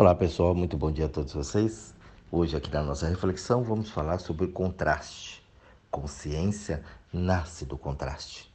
Olá 0.00 0.14
pessoal, 0.14 0.54
muito 0.54 0.78
bom 0.78 0.90
dia 0.90 1.04
a 1.04 1.08
todos 1.10 1.34
vocês. 1.34 1.94
Hoje, 2.32 2.56
aqui 2.56 2.72
na 2.72 2.82
nossa 2.82 3.06
reflexão, 3.06 3.62
vamos 3.62 3.90
falar 3.90 4.18
sobre 4.18 4.46
contraste. 4.46 5.42
Consciência 5.90 6.82
nasce 7.12 7.66
do 7.66 7.76
contraste. 7.76 8.50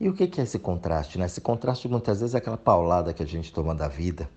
E 0.00 0.08
o 0.08 0.12
que 0.12 0.40
é 0.40 0.42
esse 0.42 0.58
contraste? 0.58 1.16
Né? 1.16 1.26
Esse 1.26 1.40
contraste 1.40 1.86
muitas 1.86 2.18
vezes 2.18 2.34
é 2.34 2.38
aquela 2.38 2.56
paulada 2.56 3.14
que 3.14 3.22
a 3.22 3.26
gente 3.26 3.52
toma 3.52 3.72
da 3.72 3.86
vida 3.86 4.28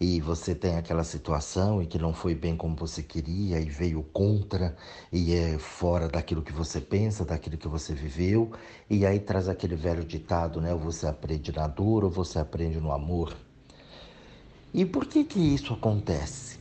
e 0.00 0.20
você 0.20 0.56
tem 0.56 0.74
aquela 0.74 1.04
situação 1.04 1.80
e 1.80 1.86
que 1.86 1.98
não 2.00 2.12
foi 2.12 2.34
bem 2.34 2.56
como 2.56 2.74
você 2.74 3.00
queria 3.00 3.60
e 3.60 3.66
veio 3.66 4.02
contra 4.12 4.76
e 5.12 5.36
é 5.36 5.56
fora 5.56 6.08
daquilo 6.08 6.42
que 6.42 6.52
você 6.52 6.80
pensa, 6.80 7.24
daquilo 7.24 7.56
que 7.56 7.68
você 7.68 7.94
viveu, 7.94 8.50
e 8.90 9.06
aí 9.06 9.20
traz 9.20 9.48
aquele 9.48 9.76
velho 9.76 10.04
ditado, 10.04 10.60
né? 10.60 10.72
Ou 10.72 10.80
você 10.80 11.06
aprende 11.06 11.52
na 11.52 11.68
dor 11.68 12.02
ou 12.02 12.10
você 12.10 12.40
aprende 12.40 12.80
no 12.80 12.90
amor. 12.90 13.32
E 14.74 14.84
por 14.84 15.06
que 15.06 15.22
que 15.22 15.38
isso 15.38 15.72
acontece? 15.72 16.58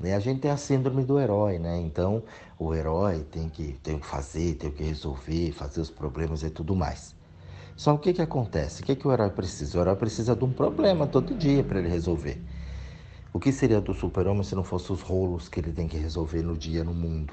Né? 0.00 0.16
A 0.16 0.18
gente 0.18 0.40
tem 0.40 0.50
a 0.50 0.56
síndrome 0.56 1.04
do 1.04 1.16
herói, 1.16 1.60
né? 1.60 1.78
Então, 1.78 2.24
o 2.58 2.74
herói 2.74 3.20
tem 3.30 3.48
que, 3.48 3.74
tem 3.84 4.00
que 4.00 4.06
fazer, 4.06 4.56
tem 4.56 4.68
que 4.68 4.82
resolver, 4.82 5.52
fazer 5.52 5.80
os 5.80 5.90
problemas 5.90 6.42
e 6.42 6.50
tudo 6.50 6.74
mais. 6.74 7.14
Só 7.76 7.94
o 7.94 7.98
que 7.98 8.12
que 8.12 8.20
acontece? 8.20 8.82
O 8.82 8.84
que 8.84 8.96
que 8.96 9.06
o 9.06 9.12
herói 9.12 9.30
precisa? 9.30 9.78
O 9.78 9.80
herói 9.80 9.94
precisa 9.94 10.34
de 10.34 10.44
um 10.44 10.52
problema 10.52 11.06
todo 11.06 11.32
dia 11.32 11.62
para 11.62 11.78
ele 11.78 11.88
resolver. 11.88 12.42
O 13.32 13.38
que 13.38 13.52
seria 13.52 13.80
do 13.80 13.94
super-homem 13.94 14.42
se 14.42 14.56
não 14.56 14.64
fosse 14.64 14.90
os 14.90 15.00
rolos 15.00 15.48
que 15.48 15.60
ele 15.60 15.70
tem 15.70 15.86
que 15.86 15.96
resolver 15.96 16.42
no 16.42 16.56
dia 16.56 16.82
no 16.82 16.92
mundo? 16.92 17.32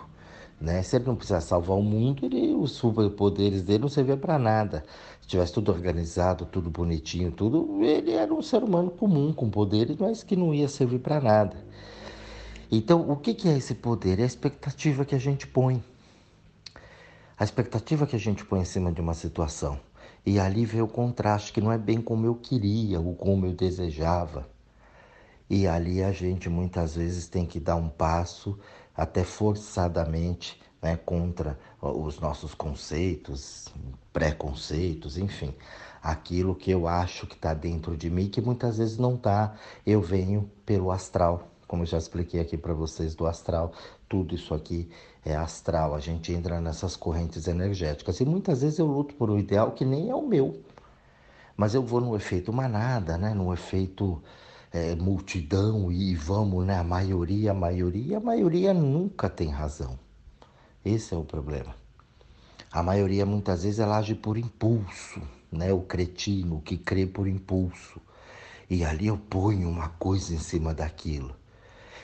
Né? 0.59 0.81
Se 0.81 0.95
ele 0.95 1.05
não 1.05 1.15
precisasse 1.15 1.47
salvar 1.47 1.77
o 1.77 1.83
mundo, 1.83 2.25
ele, 2.25 2.53
os 2.53 2.71
superpoderes 2.71 3.61
dele 3.61 3.79
não 3.79 3.89
serviam 3.89 4.17
para 4.17 4.39
nada. 4.39 4.83
Se 5.21 5.27
tivesse 5.27 5.53
tudo 5.53 5.71
organizado, 5.71 6.45
tudo 6.45 6.69
bonitinho, 6.69 7.31
tudo, 7.31 7.83
ele 7.83 8.11
era 8.11 8.33
um 8.33 8.41
ser 8.41 8.63
humano 8.63 8.89
comum, 8.89 9.31
com 9.31 9.49
poderes, 9.49 9.95
mas 9.97 10.23
que 10.23 10.35
não 10.35 10.53
ia 10.53 10.67
servir 10.67 10.99
para 10.99 11.21
nada. 11.21 11.55
Então, 12.71 13.09
o 13.09 13.15
que 13.15 13.47
é 13.47 13.55
esse 13.55 13.75
poder? 13.75 14.19
É 14.19 14.23
a 14.23 14.25
expectativa 14.25 15.05
que 15.05 15.15
a 15.15 15.19
gente 15.19 15.47
põe. 15.47 15.81
A 17.37 17.43
expectativa 17.43 18.07
que 18.07 18.15
a 18.15 18.19
gente 18.19 18.43
põe 18.43 18.61
em 18.61 18.65
cima 18.65 18.91
de 18.91 18.99
uma 18.99 19.13
situação. 19.13 19.79
E 20.25 20.39
ali 20.39 20.65
vê 20.65 20.81
o 20.81 20.87
contraste, 20.87 21.53
que 21.53 21.61
não 21.61 21.71
é 21.71 21.77
bem 21.77 22.01
como 22.01 22.25
eu 22.25 22.35
queria 22.35 22.99
ou 22.99 23.15
como 23.15 23.45
eu 23.45 23.53
desejava. 23.53 24.49
E 25.49 25.65
ali 25.65 26.03
a 26.03 26.11
gente 26.11 26.49
muitas 26.49 26.95
vezes 26.95 27.29
tem 27.29 27.45
que 27.45 27.59
dar 27.59 27.77
um 27.77 27.87
passo 27.87 28.59
até 28.97 29.23
forçadamente 29.23 30.59
né, 30.81 30.97
contra 30.97 31.57
os 31.79 32.19
nossos 32.19 32.55
conceitos, 32.55 33.67
preconceitos, 34.11 35.17
enfim, 35.17 35.53
aquilo 36.01 36.55
que 36.55 36.71
eu 36.71 36.87
acho 36.87 37.27
que 37.27 37.35
está 37.35 37.53
dentro 37.53 37.95
de 37.95 38.09
mim 38.09 38.27
que 38.27 38.41
muitas 38.41 38.79
vezes 38.79 38.97
não 38.97 39.15
está. 39.15 39.55
Eu 39.85 40.01
venho 40.01 40.49
pelo 40.65 40.91
astral, 40.91 41.47
como 41.67 41.85
já 41.85 41.97
expliquei 41.97 42.39
aqui 42.39 42.57
para 42.57 42.73
vocês 42.73 43.13
do 43.13 43.27
astral, 43.27 43.71
tudo 44.09 44.33
isso 44.33 44.53
aqui 44.53 44.89
é 45.23 45.35
astral. 45.35 45.93
A 45.93 45.99
gente 45.99 46.33
entra 46.33 46.59
nessas 46.59 46.95
correntes 46.95 47.47
energéticas 47.47 48.19
e 48.19 48.25
muitas 48.25 48.61
vezes 48.61 48.79
eu 48.79 48.87
luto 48.87 49.13
por 49.15 49.29
um 49.29 49.37
ideal 49.37 49.71
que 49.71 49.85
nem 49.85 50.09
é 50.09 50.15
o 50.15 50.25
meu, 50.25 50.63
mas 51.55 51.75
eu 51.75 51.83
vou 51.83 52.01
no 52.01 52.15
efeito 52.15 52.51
manada, 52.51 53.17
né, 53.17 53.33
no 53.33 53.53
efeito 53.53 54.21
é, 54.77 54.95
multidão 54.95 55.91
e 55.91 56.15
vamos, 56.15 56.65
né? 56.65 56.77
A 56.77 56.83
maioria, 56.83 57.51
a 57.51 57.53
maioria, 57.53 58.17
a 58.17 58.19
maioria 58.19 58.73
nunca 58.73 59.29
tem 59.29 59.49
razão. 59.49 59.97
Esse 60.85 61.13
é 61.13 61.17
o 61.17 61.23
problema. 61.23 61.75
A 62.71 62.83
maioria 62.83 63.25
muitas 63.25 63.63
vezes 63.63 63.79
ela 63.79 63.97
age 63.97 64.13
por 64.13 64.37
impulso, 64.37 65.21
né? 65.51 65.73
O 65.73 65.81
cretino 65.81 66.61
que 66.61 66.77
crê 66.77 67.07
por 67.07 67.27
impulso. 67.27 67.99
E 68.69 68.85
ali 68.85 69.07
eu 69.07 69.17
ponho 69.17 69.67
uma 69.67 69.89
coisa 69.89 70.33
em 70.33 70.39
cima 70.39 70.73
daquilo. 70.73 71.35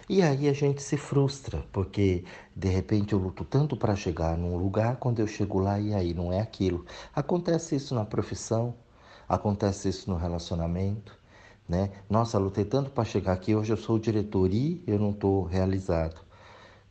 E 0.10 0.22
aí 0.22 0.50
a 0.50 0.54
gente 0.54 0.82
se 0.82 0.98
frustra, 0.98 1.64
porque 1.72 2.26
de 2.56 2.68
repente 2.70 3.14
eu 3.14 3.20
luto 3.20 3.46
tanto 3.46 3.78
para 3.78 3.96
chegar 3.96 4.38
num 4.38 4.58
lugar, 4.58 4.98
quando 4.98 5.20
eu 5.20 5.28
chego 5.28 5.60
lá 5.60 5.80
e 5.80 5.94
aí 5.94 6.14
não 6.14 6.34
é 6.34 6.42
aquilo. 6.42 6.86
Acontece 7.16 7.76
isso 7.76 7.94
na 7.96 8.04
profissão, 8.04 8.76
acontece 9.30 9.90
isso 9.90 10.10
no 10.10 10.18
relacionamento, 10.18 11.18
né? 11.68 11.92
Nossa, 12.10 12.38
lutei 12.38 12.66
tanto 12.66 12.90
para 12.92 13.06
chegar 13.06 13.34
aqui, 13.34 13.56
hoje 13.56 13.72
eu 13.74 13.78
sou 13.78 13.96
o 13.96 14.00
diretor 14.00 14.54
e 14.54 14.84
eu 14.86 15.00
não 15.00 15.12
estou 15.12 15.44
realizado. 15.44 16.22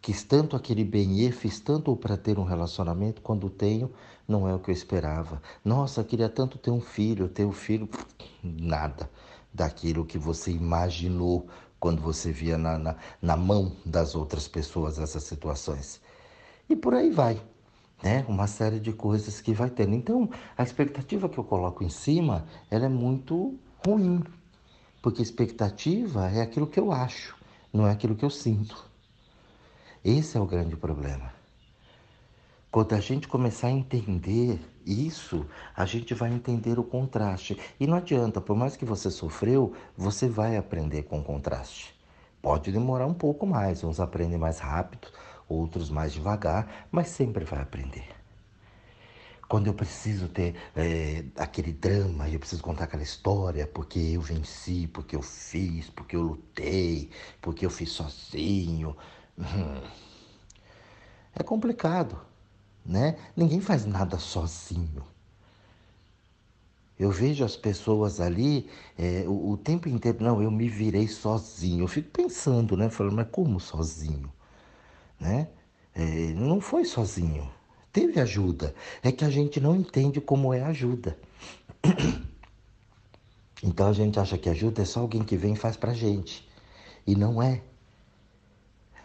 Quis 0.01 0.25
tanto 0.25 0.57
aquele 0.57 0.85
bem 0.85 1.21
e 1.21 1.31
fiz 1.31 1.61
tanto 1.61 1.95
para 1.95 2.17
ter 2.17 2.39
um 2.39 2.45
relacionamento, 2.45 3.23
quando 3.23 3.49
tenho, 3.49 3.93
não 4.27 4.49
é 4.49 4.55
o 4.55 4.59
que 4.59 4.71
eu 4.71 4.75
esperava. 4.75 5.41
Nossa, 5.65 6.03
queria 6.03 6.29
tanto 6.29 6.59
ter 6.59 6.71
um 6.71 6.81
filho, 6.81 7.29
ter 7.29 7.45
um 7.45 7.53
filho, 7.53 7.89
nada 8.43 9.09
daquilo 9.55 10.05
que 10.05 10.19
você 10.19 10.51
imaginou 10.51 11.47
quando 11.79 12.01
você 12.01 12.33
via 12.33 12.57
na, 12.57 12.79
na, 12.79 12.97
na 13.21 13.37
mão 13.37 13.73
das 13.85 14.15
outras 14.15 14.49
pessoas 14.49 14.99
essas 14.99 15.25
situações. 15.25 16.01
E 16.69 16.75
por 16.75 16.95
aí 16.95 17.11
vai. 17.11 17.41
Né? 18.03 18.25
Uma 18.29 18.47
série 18.47 18.81
de 18.81 18.93
coisas 18.93 19.41
que 19.41 19.53
vai 19.53 19.71
tendo. 19.71 19.95
Então, 19.95 20.29
a 20.57 20.63
expectativa 20.63 21.29
que 21.29 21.39
eu 21.39 21.45
coloco 21.45 21.85
em 21.85 21.89
cima, 21.89 22.45
ela 22.71 22.87
é 22.87 22.89
muito 22.89 23.57
ruim, 23.87 24.23
porque 25.03 25.21
expectativa 25.21 26.31
é 26.31 26.41
aquilo 26.41 26.69
que 26.69 26.79
eu 26.79 26.93
acho, 26.93 27.37
não 27.73 27.87
é 27.87 27.91
aquilo 27.91 28.15
que 28.15 28.25
eu 28.25 28.31
sinto. 28.31 28.89
Esse 30.05 30.39
é 30.39 30.41
o 30.41 30.47
grande 30.47 30.77
problema. 30.77 31.33
Quando 32.71 32.95
a 32.95 33.01
gente 33.01 33.29
começar 33.29 33.67
a 33.67 33.73
entender 33.73 34.59
isso, 34.87 35.45
a 35.77 35.85
gente 35.85 36.15
vai 36.15 36.33
entender 36.33 36.79
o 36.79 36.85
contraste. 36.85 37.59
E 37.79 37.87
não 37.87 37.99
adianta, 37.99 38.41
por 38.41 38.57
mais 38.57 38.77
que 38.77 38.85
você 38.85 39.11
sofreu, 39.11 39.75
você 39.95 40.29
vai 40.29 40.57
aprender 40.57 41.03
com 41.03 41.21
o 41.21 41.25
contraste. 41.25 41.95
Pode 42.41 42.73
demorar 42.73 43.07
um 43.07 43.13
pouco 43.13 43.47
mais, 43.47 43.85
uns 43.85 44.01
aprendem 44.01 44.39
mais 44.39 44.59
rápido, 44.59 45.09
outros 45.49 45.91
mais 45.91 46.13
devagar, 46.13 46.87
mas 46.91 47.09
sempre 47.09 47.45
vai 47.45 47.61
aprender. 47.61 48.22
Quando 49.53 49.67
eu 49.67 49.75
preciso 49.75 50.29
ter 50.29 50.55
é, 50.75 51.27
aquele 51.37 51.75
drama, 51.75 52.27
eu 52.27 52.39
preciso 52.39 52.63
contar 52.63 52.85
aquela 52.85 53.03
história, 53.03 53.67
porque 53.67 53.99
eu 53.99 54.21
venci, 54.23 54.87
porque 54.87 55.15
eu 55.15 55.21
fiz, 55.21 55.91
porque 55.91 56.17
eu 56.17 56.23
lutei, 56.23 57.11
porque 57.39 57.67
eu 57.67 57.69
fiz 57.69 57.91
sozinho. 57.91 58.97
Hum. 59.39 59.83
É 61.35 61.43
complicado, 61.43 62.19
né? 62.83 63.19
Ninguém 63.37 63.61
faz 63.61 63.85
nada 63.85 64.19
sozinho. 64.19 65.05
Eu 66.99 67.11
vejo 67.11 67.45
as 67.45 67.55
pessoas 67.55 68.21
ali 68.21 68.71
é, 68.97 69.25
o, 69.29 69.51
o, 69.51 69.57
tempo 69.59 69.87
inteiro, 69.87 70.25
não, 70.25 70.43
eu 70.43 70.51
me 70.51 70.67
virei 70.67 71.07
sozinho. 71.07 71.85
Eu 71.85 71.89
fico 71.89 72.09
pensando, 72.09 72.75
né? 72.75 72.89
Falando, 72.89 73.17
mas 73.17 73.29
como 73.31 73.61
sozinho? 73.61 74.33
Né? 75.21 75.49
É, 75.95 76.33
não 76.33 76.59
foi 76.59 76.87
sozinho 76.87 77.53
teve 77.93 78.21
ajuda. 78.21 78.75
É 79.03 79.13
que 79.13 79.25
a 79.25 79.31
gente 79.31 79.61
não 79.61 79.77
entende 79.77 80.21
como 80.21 80.53
é 80.53 80.63
ajuda. 80.63 81.19
Então 83.65 83.87
a 83.87 83.93
gente 83.93 84.19
acha 84.19 84.37
que 84.37 84.49
ajuda 84.49 84.83
é 84.83 84.85
só 84.85 84.99
alguém 84.99 85.23
que 85.23 85.37
vem 85.37 85.53
e 85.53 85.57
faz 85.57 85.77
pra 85.77 85.95
gente. 85.95 86.49
E 87.07 87.15
não 87.15 87.41
é. 87.41 87.63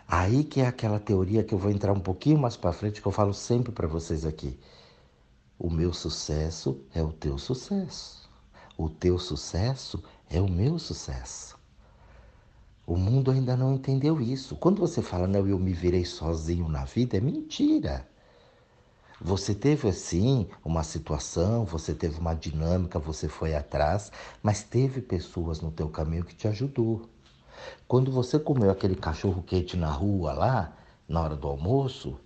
Aí 0.07 0.43
que 0.43 0.61
é 0.61 0.67
aquela 0.67 0.99
teoria 0.99 1.43
que 1.43 1.53
eu 1.53 1.59
vou 1.59 1.69
entrar 1.69 1.93
um 1.93 1.99
pouquinho 1.99 2.39
mais 2.39 2.57
para 2.57 2.73
frente 2.73 2.99
que 2.99 3.07
eu 3.07 3.11
falo 3.11 3.35
sempre 3.35 3.71
para 3.71 3.87
vocês 3.87 4.25
aqui. 4.25 4.57
O 5.59 5.69
meu 5.69 5.93
sucesso 5.93 6.81
é 6.93 7.03
o 7.03 7.11
teu 7.11 7.37
sucesso. 7.37 8.27
O 8.77 8.89
teu 8.89 9.19
sucesso 9.19 10.03
é 10.29 10.41
o 10.41 10.49
meu 10.49 10.79
sucesso. 10.79 11.57
O 12.85 12.95
mundo 12.95 13.31
ainda 13.31 13.57
não 13.57 13.73
entendeu 13.73 14.21
isso. 14.21 14.55
Quando 14.55 14.79
você 14.79 15.01
fala, 15.01 15.27
não, 15.27 15.45
eu 15.45 15.59
me 15.59 15.73
virei 15.73 16.05
sozinho 16.05 16.69
na 16.69 16.85
vida, 16.85 17.17
é 17.17 17.19
mentira. 17.19 18.07
Você 19.19 19.55
teve 19.55 19.89
assim 19.89 20.47
uma 20.63 20.83
situação, 20.83 21.65
você 21.65 21.93
teve 21.95 22.19
uma 22.19 22.35
dinâmica, 22.35 22.99
você 22.99 23.27
foi 23.27 23.55
atrás, 23.55 24.11
mas 24.43 24.61
teve 24.61 25.01
pessoas 25.01 25.59
no 25.59 25.71
teu 25.71 25.89
caminho 25.89 26.23
que 26.23 26.35
te 26.35 26.47
ajudou. 26.47 27.09
Quando 27.87 28.11
você 28.11 28.37
comeu 28.37 28.69
aquele 28.69 28.95
cachorro 28.95 29.41
quente 29.41 29.75
na 29.75 29.89
rua 29.89 30.33
lá, 30.33 30.77
na 31.09 31.21
hora 31.21 31.35
do 31.35 31.47
almoço, 31.47 32.19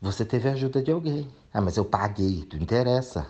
você 0.00 0.24
teve 0.24 0.48
a 0.48 0.52
ajuda 0.52 0.82
de 0.82 0.90
alguém. 0.90 1.28
Ah, 1.52 1.60
mas 1.60 1.76
eu 1.76 1.84
paguei, 1.84 2.42
tu 2.42 2.56
interessa. 2.56 3.26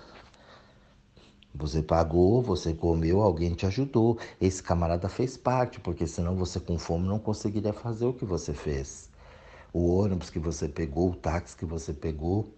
Você 1.53 1.83
pagou, 1.83 2.41
você 2.41 2.73
comeu, 2.73 3.21
alguém 3.21 3.55
te 3.55 3.67
ajudou. 3.67 4.19
Esse 4.41 4.63
camarada 4.63 5.09
fez 5.09 5.37
parte, 5.37 5.81
porque 5.81 6.07
senão 6.07 6.37
você 6.37 6.61
com 6.61 6.79
fome 6.79 7.09
não 7.09 7.19
conseguiria 7.19 7.73
fazer 7.73 8.07
o 8.07 8.15
que 8.15 8.25
você 8.25 8.55
fez. 8.55 9.11
O 9.73 9.97
ônibus 9.97 10.31
que 10.31 10.39
você 10.39 10.69
pegou, 10.69 11.11
o 11.11 11.17
táxi 11.17 11.57
que 11.57 11.65
você 11.65 11.93
pegou, 11.93 12.55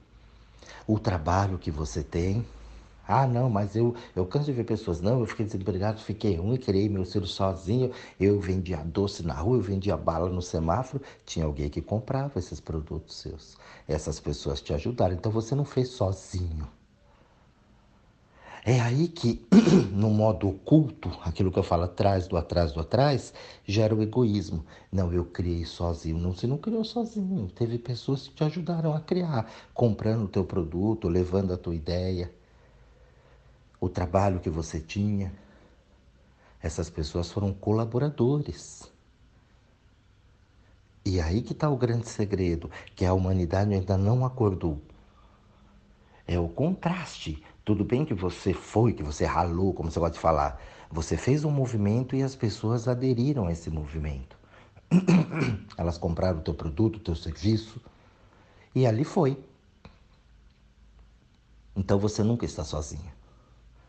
o 0.86 0.98
trabalho 0.98 1.58
que 1.58 1.70
você 1.70 2.02
tem. 2.02 2.44
Ah, 3.06 3.26
não, 3.26 3.50
mas 3.50 3.74
eu, 3.74 3.94
eu 4.14 4.24
canso 4.24 4.46
de 4.46 4.52
ver 4.52 4.64
pessoas. 4.64 5.00
Não, 5.00 5.20
eu 5.20 5.26
fiquei 5.26 5.44
desempregado, 5.44 6.00
fiquei 6.00 6.36
ruim, 6.36 6.56
criei 6.56 6.88
meu 6.88 7.04
filho 7.04 7.26
sozinho. 7.26 7.90
Eu 8.20 8.40
vendia 8.40 8.76
doce 8.78 9.24
na 9.24 9.34
rua, 9.34 9.56
eu 9.56 9.62
vendia 9.62 9.96
bala 9.96 10.28
no 10.28 10.40
semáforo. 10.40 11.02
Tinha 11.26 11.44
alguém 11.44 11.68
que 11.68 11.82
comprava 11.82 12.38
esses 12.38 12.60
produtos 12.60 13.16
seus. 13.16 13.56
Essas 13.88 14.20
pessoas 14.20 14.60
te 14.60 14.72
ajudaram. 14.72 15.14
Então 15.14 15.32
você 15.32 15.54
não 15.54 15.64
fez 15.64 15.88
sozinho. 15.88 16.68
É 18.64 18.78
aí 18.78 19.08
que, 19.08 19.46
no 19.90 20.10
modo 20.10 20.48
oculto, 20.48 21.08
aquilo 21.24 21.50
que 21.50 21.58
eu 21.58 21.62
falo 21.62 21.84
atrás 21.84 22.28
do 22.28 22.36
atrás 22.36 22.72
do 22.72 22.80
atrás, 22.80 23.32
gera 23.64 23.94
o 23.94 24.02
egoísmo. 24.02 24.64
Não, 24.92 25.10
eu 25.12 25.24
criei 25.24 25.64
sozinho. 25.64 26.18
Não, 26.18 26.34
você 26.34 26.46
não 26.46 26.58
criou 26.58 26.84
sozinho. 26.84 27.48
Teve 27.48 27.78
pessoas 27.78 28.28
que 28.28 28.34
te 28.34 28.44
ajudaram 28.44 28.94
a 28.94 29.00
criar, 29.00 29.50
comprando 29.72 30.24
o 30.24 30.28
teu 30.28 30.44
produto, 30.44 31.08
levando 31.08 31.54
a 31.54 31.56
tua 31.56 31.74
ideia, 31.74 32.30
o 33.80 33.88
trabalho 33.88 34.40
que 34.40 34.50
você 34.50 34.78
tinha. 34.78 35.32
Essas 36.62 36.90
pessoas 36.90 37.32
foram 37.32 37.54
colaboradores. 37.54 38.92
E 41.02 41.18
aí 41.18 41.40
que 41.40 41.52
está 41.52 41.70
o 41.70 41.78
grande 41.78 42.06
segredo, 42.06 42.70
que 42.94 43.06
a 43.06 43.14
humanidade 43.14 43.72
ainda 43.72 43.96
não 43.96 44.22
acordou. 44.22 44.82
É 46.26 46.38
o 46.38 46.46
contraste 46.46 47.42
tudo 47.70 47.84
bem 47.84 48.04
que 48.04 48.12
você 48.12 48.52
foi, 48.52 48.92
que 48.92 49.02
você 49.04 49.24
ralou, 49.24 49.72
como 49.72 49.92
você 49.92 50.00
gosta 50.00 50.14
de 50.14 50.18
falar. 50.18 50.60
Você 50.90 51.16
fez 51.16 51.44
um 51.44 51.52
movimento 51.52 52.16
e 52.16 52.22
as 52.24 52.34
pessoas 52.34 52.88
aderiram 52.88 53.46
a 53.46 53.52
esse 53.52 53.70
movimento. 53.70 54.36
Elas 55.78 55.96
compraram 55.96 56.40
o 56.40 56.42
teu 56.42 56.52
produto, 56.52 56.96
o 56.96 56.98
teu 56.98 57.14
serviço 57.14 57.80
e 58.74 58.88
ali 58.88 59.04
foi. 59.04 59.38
Então 61.76 61.96
você 61.96 62.24
nunca 62.24 62.44
está 62.44 62.64
sozinha. 62.64 63.14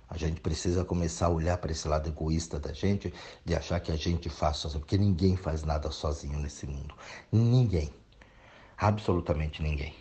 A 0.07 0.15
gente 0.15 0.41
precisa 0.41 0.85
começar 0.85 1.25
a 1.25 1.29
olhar 1.29 1.57
para 1.57 1.71
esse 1.71 1.87
lado 1.87 2.07
egoísta 2.07 2.59
da 2.59 2.71
gente, 2.71 3.11
de 3.43 3.55
achar 3.55 3.79
que 3.79 3.91
a 3.91 3.95
gente 3.95 4.29
faz 4.29 4.57
sozinho, 4.57 4.81
porque 4.81 4.95
ninguém 4.95 5.35
faz 5.35 5.63
nada 5.63 5.89
sozinho 5.89 6.37
nesse 6.37 6.67
mundo. 6.67 6.93
Ninguém. 7.31 7.91
Absolutamente 8.77 9.63
ninguém. 9.63 10.00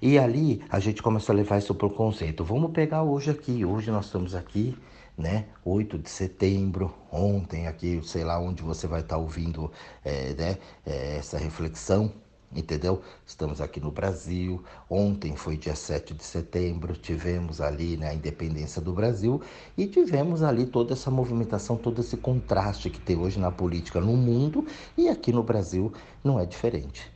E 0.00 0.16
ali 0.16 0.62
a 0.70 0.78
gente 0.78 1.02
começa 1.02 1.32
a 1.32 1.34
levar 1.34 1.58
isso 1.58 1.72
o 1.72 1.90
conceito. 1.90 2.44
Vamos 2.44 2.70
pegar 2.70 3.02
hoje 3.02 3.30
aqui. 3.30 3.64
Hoje 3.64 3.90
nós 3.90 4.06
estamos 4.06 4.32
aqui, 4.32 4.76
né? 5.16 5.46
8 5.64 5.98
de 5.98 6.08
setembro. 6.08 6.94
Ontem 7.10 7.66
aqui, 7.66 8.00
sei 8.04 8.22
lá 8.22 8.38
onde 8.38 8.62
você 8.62 8.86
vai 8.86 9.00
estar 9.00 9.16
ouvindo 9.16 9.72
é, 10.04 10.34
né? 10.34 10.58
É, 10.86 11.16
essa 11.16 11.36
reflexão. 11.36 12.12
Entendeu? 12.54 13.02
Estamos 13.26 13.60
aqui 13.60 13.80
no 13.80 13.90
Brasil. 13.90 14.62
Ontem 14.88 15.36
foi 15.36 15.56
dia 15.56 15.74
7 15.74 16.14
de 16.14 16.24
setembro, 16.24 16.94
tivemos 16.94 17.60
ali 17.60 17.96
né, 17.98 18.08
a 18.08 18.14
independência 18.14 18.80
do 18.80 18.92
Brasil 18.92 19.42
e 19.76 19.86
tivemos 19.86 20.42
ali 20.42 20.64
toda 20.64 20.94
essa 20.94 21.10
movimentação, 21.10 21.76
todo 21.76 22.00
esse 22.00 22.16
contraste 22.16 22.88
que 22.88 22.98
tem 22.98 23.18
hoje 23.18 23.38
na 23.38 23.50
política 23.50 24.00
no 24.00 24.16
mundo 24.16 24.66
e 24.96 25.10
aqui 25.10 25.30
no 25.30 25.42
Brasil 25.42 25.92
não 26.24 26.40
é 26.40 26.46
diferente. 26.46 27.12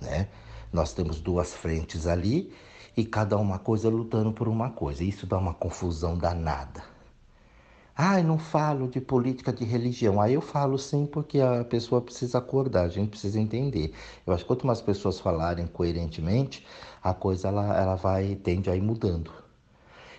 Né? 0.00 0.28
Nós 0.72 0.92
temos 0.92 1.20
duas 1.20 1.54
frentes 1.54 2.06
ali 2.06 2.52
e 2.96 3.04
cada 3.04 3.36
uma 3.36 3.58
coisa 3.58 3.88
lutando 3.88 4.32
por 4.32 4.48
uma 4.48 4.70
coisa. 4.70 5.04
Isso 5.04 5.26
dá 5.26 5.38
uma 5.38 5.54
confusão 5.54 6.16
danada. 6.16 6.96
Ah, 7.98 8.20
eu 8.20 8.24
não 8.24 8.38
falo 8.38 8.88
de 8.88 9.00
política 9.00 9.50
de 9.50 9.64
religião. 9.64 10.20
Aí 10.20 10.34
eu 10.34 10.42
falo 10.42 10.78
sim, 10.78 11.06
porque 11.06 11.40
a 11.40 11.64
pessoa 11.64 12.00
precisa 12.02 12.36
acordar, 12.38 12.82
a 12.84 12.88
gente 12.88 13.08
precisa 13.08 13.40
entender. 13.40 13.94
Eu 14.26 14.34
acho 14.34 14.44
que 14.44 14.48
quanto 14.48 14.66
mais 14.66 14.82
pessoas 14.82 15.18
falarem 15.18 15.66
coerentemente, 15.66 16.66
a 17.02 17.14
coisa 17.14 17.48
ela, 17.48 17.74
ela 17.74 17.94
vai 17.94 18.34
tende 18.36 18.68
a 18.68 18.76
ir 18.76 18.82
mudando. 18.82 19.32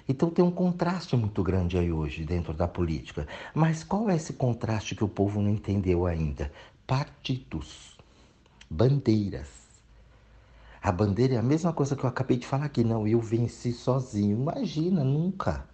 Então 0.09 0.29
tem 0.31 0.44
um 0.44 0.49
contraste 0.49 1.15
muito 1.15 1.44
grande 1.44 1.77
aí 1.77 1.91
hoje 1.91 2.23
dentro 2.23 2.53
da 2.53 2.67
política. 2.67 3.27
Mas 3.53 3.83
qual 3.83 4.09
é 4.09 4.15
esse 4.15 4.33
contraste 4.33 4.95
que 4.95 5.03
o 5.03 5.07
povo 5.07 5.39
não 5.39 5.51
entendeu 5.51 6.07
ainda? 6.07 6.51
Partidos, 6.88 7.95
bandeiras. 8.69 9.66
A 10.81 10.91
bandeira 10.91 11.35
é 11.35 11.38
a 11.38 11.44
mesma 11.44 11.74
coisa 11.74 11.95
que 11.95 12.03
eu 12.03 12.09
acabei 12.09 12.38
de 12.38 12.47
falar 12.47 12.65
aqui. 12.65 12.83
Não, 12.83 13.07
eu 13.07 13.19
venci 13.19 13.74
sozinho. 13.74 14.38
Imagina, 14.38 15.03
nunca. 15.03 15.68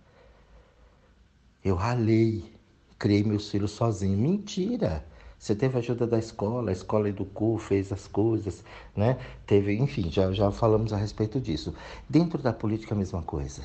Eu 1.64 1.76
ralei, 1.76 2.54
criei 2.98 3.24
meus 3.24 3.50
filhos 3.50 3.72
sozinho. 3.72 4.18
Mentira! 4.18 5.06
Você 5.44 5.54
teve 5.54 5.78
ajuda 5.78 6.08
da 6.08 6.18
escola, 6.18 6.70
a 6.70 6.74
escola 6.74 7.10
educou, 7.10 7.58
fez 7.58 7.92
as 7.92 8.08
coisas, 8.08 8.64
né? 8.96 9.18
Teve, 9.46 9.76
enfim, 9.76 10.10
já, 10.10 10.32
já 10.32 10.50
falamos 10.52 10.94
a 10.94 10.98
respeito 10.98 11.42
disso. 11.42 11.76
Dentro 12.10 12.42
da 12.42 12.54
política, 12.54 12.96
a 12.96 12.98
mesma 12.98 13.22
coisa. 13.22 13.62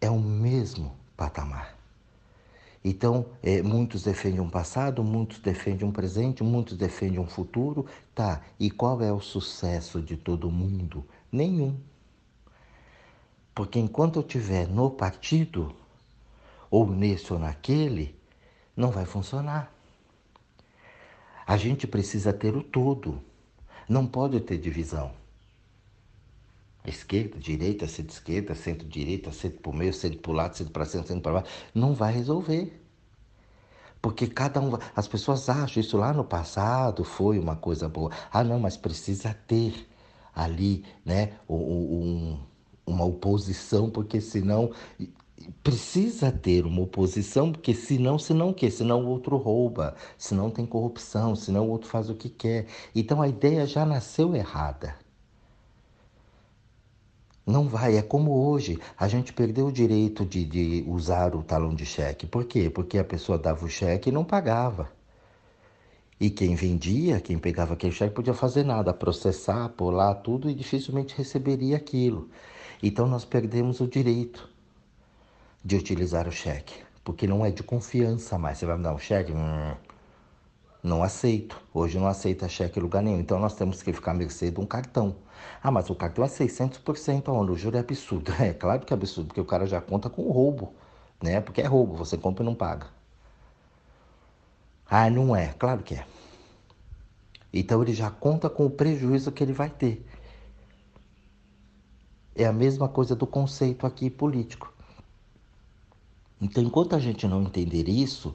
É 0.00 0.10
o 0.10 0.18
mesmo 0.18 0.96
patamar. 1.16 1.73
Então, 2.84 3.26
é, 3.42 3.62
muitos 3.62 4.02
defendem 4.02 4.40
um 4.40 4.50
passado, 4.50 5.02
muitos 5.02 5.38
defendem 5.38 5.88
um 5.88 5.90
presente, 5.90 6.44
muitos 6.44 6.76
defendem 6.76 7.18
um 7.18 7.26
futuro. 7.26 7.86
Tá, 8.14 8.42
e 8.60 8.70
qual 8.70 9.00
é 9.00 9.10
o 9.10 9.20
sucesso 9.20 10.02
de 10.02 10.18
todo 10.18 10.50
mundo? 10.50 11.02
Nenhum. 11.32 11.80
Porque 13.54 13.78
enquanto 13.78 14.16
eu 14.16 14.22
estiver 14.22 14.68
no 14.68 14.90
partido, 14.90 15.74
ou 16.70 16.86
nesse 16.86 17.32
ou 17.32 17.38
naquele, 17.38 18.14
não 18.76 18.90
vai 18.90 19.06
funcionar. 19.06 19.72
A 21.46 21.56
gente 21.56 21.86
precisa 21.86 22.32
ter 22.34 22.54
o 22.54 22.62
todo. 22.62 23.22
Não 23.88 24.06
pode 24.06 24.40
ter 24.40 24.58
divisão. 24.58 25.12
Esquerda, 26.86 27.38
direita, 27.38 27.88
centro-esquerda, 27.88 28.54
centro-direita, 28.54 29.32
centro 29.32 29.60
para 29.60 29.70
o 29.70 29.74
meio, 29.74 29.92
centro 29.94 30.18
para 30.18 30.30
o 30.32 30.34
lado, 30.34 30.56
centro 30.56 30.72
para 30.72 30.84
cima, 30.84 31.02
centro 31.04 31.22
para 31.22 31.32
baixo. 31.40 31.48
Não 31.74 31.94
vai 31.94 32.12
resolver. 32.12 32.80
Porque 34.02 34.26
cada 34.26 34.60
um. 34.60 34.76
As 34.94 35.08
pessoas 35.08 35.48
acham 35.48 35.80
isso 35.80 35.96
lá 35.96 36.12
no 36.12 36.24
passado 36.24 37.02
foi 37.04 37.38
uma 37.38 37.56
coisa 37.56 37.88
boa. 37.88 38.10
Ah, 38.30 38.44
não, 38.44 38.60
mas 38.60 38.76
precisa 38.76 39.32
ter 39.46 39.88
ali, 40.34 40.84
né, 41.04 41.32
um, 41.48 42.38
uma 42.86 43.04
oposição, 43.04 43.88
porque 43.90 44.20
senão. 44.20 44.70
Precisa 45.62 46.30
ter 46.32 46.64
uma 46.64 46.82
oposição, 46.82 47.52
porque 47.52 47.74
senão, 47.74 48.18
senão 48.18 48.50
o 48.50 48.54
quê? 48.54 48.70
Senão 48.70 49.04
o 49.04 49.08
outro 49.08 49.36
rouba, 49.36 49.94
senão 50.16 50.50
tem 50.50 50.64
corrupção, 50.64 51.34
senão 51.36 51.66
o 51.66 51.70
outro 51.70 51.88
faz 51.88 52.08
o 52.08 52.14
que 52.14 52.28
quer. 52.30 52.66
Então 52.94 53.20
a 53.20 53.28
ideia 53.28 53.66
já 53.66 53.84
nasceu 53.84 54.34
errada. 54.34 54.94
Não 57.46 57.68
vai, 57.68 57.96
é 57.96 58.02
como 58.02 58.32
hoje. 58.48 58.78
A 58.96 59.06
gente 59.06 59.32
perdeu 59.32 59.66
o 59.66 59.72
direito 59.72 60.24
de, 60.24 60.44
de 60.44 60.84
usar 60.88 61.34
o 61.34 61.42
talão 61.42 61.74
de 61.74 61.84
cheque. 61.84 62.26
Por 62.26 62.44
quê? 62.46 62.70
Porque 62.70 62.98
a 62.98 63.04
pessoa 63.04 63.38
dava 63.38 63.64
o 63.64 63.68
cheque 63.68 64.08
e 64.08 64.12
não 64.12 64.24
pagava. 64.24 64.90
E 66.18 66.30
quem 66.30 66.54
vendia, 66.54 67.20
quem 67.20 67.38
pegava 67.38 67.74
aquele 67.74 67.92
cheque, 67.92 68.14
podia 68.14 68.32
fazer 68.32 68.64
nada, 68.64 68.94
processar, 68.94 69.68
pular 69.70 70.14
tudo 70.16 70.48
e 70.48 70.54
dificilmente 70.54 71.14
receberia 71.16 71.76
aquilo. 71.76 72.30
Então 72.82 73.06
nós 73.06 73.24
perdemos 73.24 73.80
o 73.80 73.86
direito 73.86 74.48
de 75.62 75.76
utilizar 75.76 76.28
o 76.28 76.32
cheque, 76.32 76.74
porque 77.02 77.26
não 77.26 77.44
é 77.44 77.50
de 77.50 77.62
confiança 77.62 78.38
mais. 78.38 78.58
Você 78.58 78.66
vai 78.66 78.76
me 78.76 78.82
dar 78.82 78.94
um 78.94 78.98
cheque? 78.98 79.32
Hum, 79.32 79.74
não 80.84 81.02
aceito. 81.02 81.60
Hoje 81.72 81.98
não 81.98 82.06
aceita 82.06 82.46
cheque 82.46 82.78
em 82.78 82.82
lugar 82.82 83.02
nenhum. 83.02 83.18
Então 83.18 83.38
nós 83.38 83.54
temos 83.54 83.82
que 83.82 83.92
ficar 83.92 84.10
à 84.10 84.14
mercê 84.14 84.50
de 84.50 84.60
um 84.60 84.66
cartão. 84.66 85.16
Ah, 85.62 85.70
mas 85.70 85.88
o 85.88 85.94
cartão 85.94 86.22
é 86.22 86.28
600% 86.28 87.28
aonde? 87.28 87.52
O 87.52 87.56
juro 87.56 87.78
é 87.78 87.80
absurdo. 87.80 88.30
É 88.38 88.52
claro 88.52 88.84
que 88.84 88.92
é 88.92 88.96
absurdo, 88.96 89.28
porque 89.28 89.40
o 89.40 89.44
cara 89.46 89.66
já 89.66 89.80
conta 89.80 90.10
com 90.10 90.30
roubo, 90.30 90.74
né? 91.22 91.40
Porque 91.40 91.62
é 91.62 91.66
roubo, 91.66 91.96
você 91.96 92.18
compra 92.18 92.44
e 92.44 92.46
não 92.46 92.54
paga. 92.54 92.88
Ah, 94.88 95.08
não 95.08 95.34
é. 95.34 95.54
Claro 95.54 95.82
que 95.82 95.94
é. 95.94 96.06
Então 97.52 97.82
ele 97.82 97.94
já 97.94 98.10
conta 98.10 98.50
com 98.50 98.66
o 98.66 98.70
prejuízo 98.70 99.32
que 99.32 99.42
ele 99.42 99.54
vai 99.54 99.70
ter. 99.70 100.04
É 102.34 102.44
a 102.44 102.52
mesma 102.52 102.88
coisa 102.88 103.16
do 103.16 103.26
conceito 103.26 103.86
aqui 103.86 104.10
político. 104.10 104.72
Então, 106.40 106.62
enquanto 106.62 106.94
a 106.94 106.98
gente 106.98 107.26
não 107.26 107.42
entender 107.42 107.88
isso, 107.88 108.34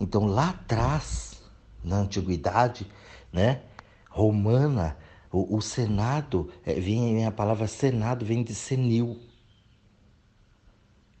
então 0.00 0.24
lá 0.26 0.50
atrás, 0.50 1.42
na 1.84 1.98
antiguidade, 1.98 2.90
né, 3.32 3.60
romana, 4.08 4.96
o, 5.30 5.56
o 5.56 5.60
Senado, 5.60 6.50
é, 6.64 6.74
vem, 6.74 7.24
a 7.26 7.30
palavra 7.30 7.66
Senado 7.66 8.24
vem 8.24 8.42
de 8.42 8.54
senil. 8.54 9.20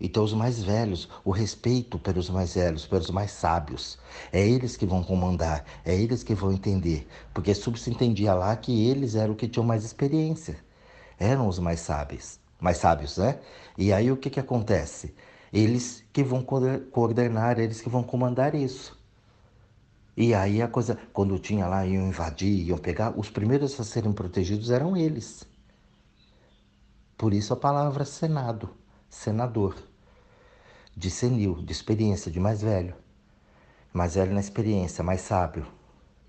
Então, 0.00 0.24
os 0.24 0.32
mais 0.32 0.62
velhos, 0.62 1.08
o 1.22 1.30
respeito 1.30 1.98
pelos 1.98 2.30
mais 2.30 2.54
velhos, 2.54 2.86
pelos 2.86 3.10
mais 3.10 3.32
sábios, 3.32 3.98
é 4.32 4.40
eles 4.48 4.74
que 4.74 4.86
vão 4.86 5.02
comandar, 5.02 5.62
é 5.84 5.94
eles 5.94 6.22
que 6.22 6.34
vão 6.34 6.50
entender, 6.50 7.06
porque 7.34 7.54
subsentendia 7.54 8.32
lá 8.32 8.56
que 8.56 8.88
eles 8.88 9.14
eram 9.14 9.32
os 9.34 9.38
que 9.38 9.46
tinham 9.46 9.64
mais 9.64 9.84
experiência, 9.84 10.56
eram 11.18 11.46
os 11.46 11.58
mais 11.58 11.80
sábios, 11.80 12.40
mais 12.58 12.78
sábios, 12.78 13.18
né? 13.18 13.38
E 13.76 13.92
aí 13.92 14.10
o 14.10 14.16
que 14.16 14.30
que 14.30 14.40
acontece? 14.40 15.14
Eles 15.52 16.04
que 16.12 16.22
vão 16.22 16.44
coordenar, 16.44 17.58
eles 17.58 17.80
que 17.80 17.88
vão 17.88 18.02
comandar 18.02 18.54
isso. 18.54 18.98
E 20.16 20.34
aí 20.34 20.60
a 20.60 20.68
coisa, 20.68 20.98
quando 21.12 21.38
tinha 21.38 21.66
lá, 21.66 21.86
iam 21.86 22.06
invadir, 22.06 22.66
iam 22.68 22.78
pegar, 22.78 23.18
os 23.18 23.30
primeiros 23.30 23.78
a 23.80 23.84
serem 23.84 24.12
protegidos 24.12 24.70
eram 24.70 24.96
eles. 24.96 25.46
Por 27.16 27.32
isso 27.32 27.52
a 27.52 27.56
palavra 27.56 28.04
senado, 28.04 28.70
senador, 29.08 29.76
de 30.96 31.10
senil, 31.10 31.62
de 31.62 31.72
experiência, 31.72 32.30
de 32.30 32.38
mais 32.38 32.62
velho. 32.62 32.94
Mais 33.92 34.14
velho 34.14 34.32
na 34.32 34.40
experiência, 34.40 35.02
mais 35.02 35.22
sábio. 35.22 35.66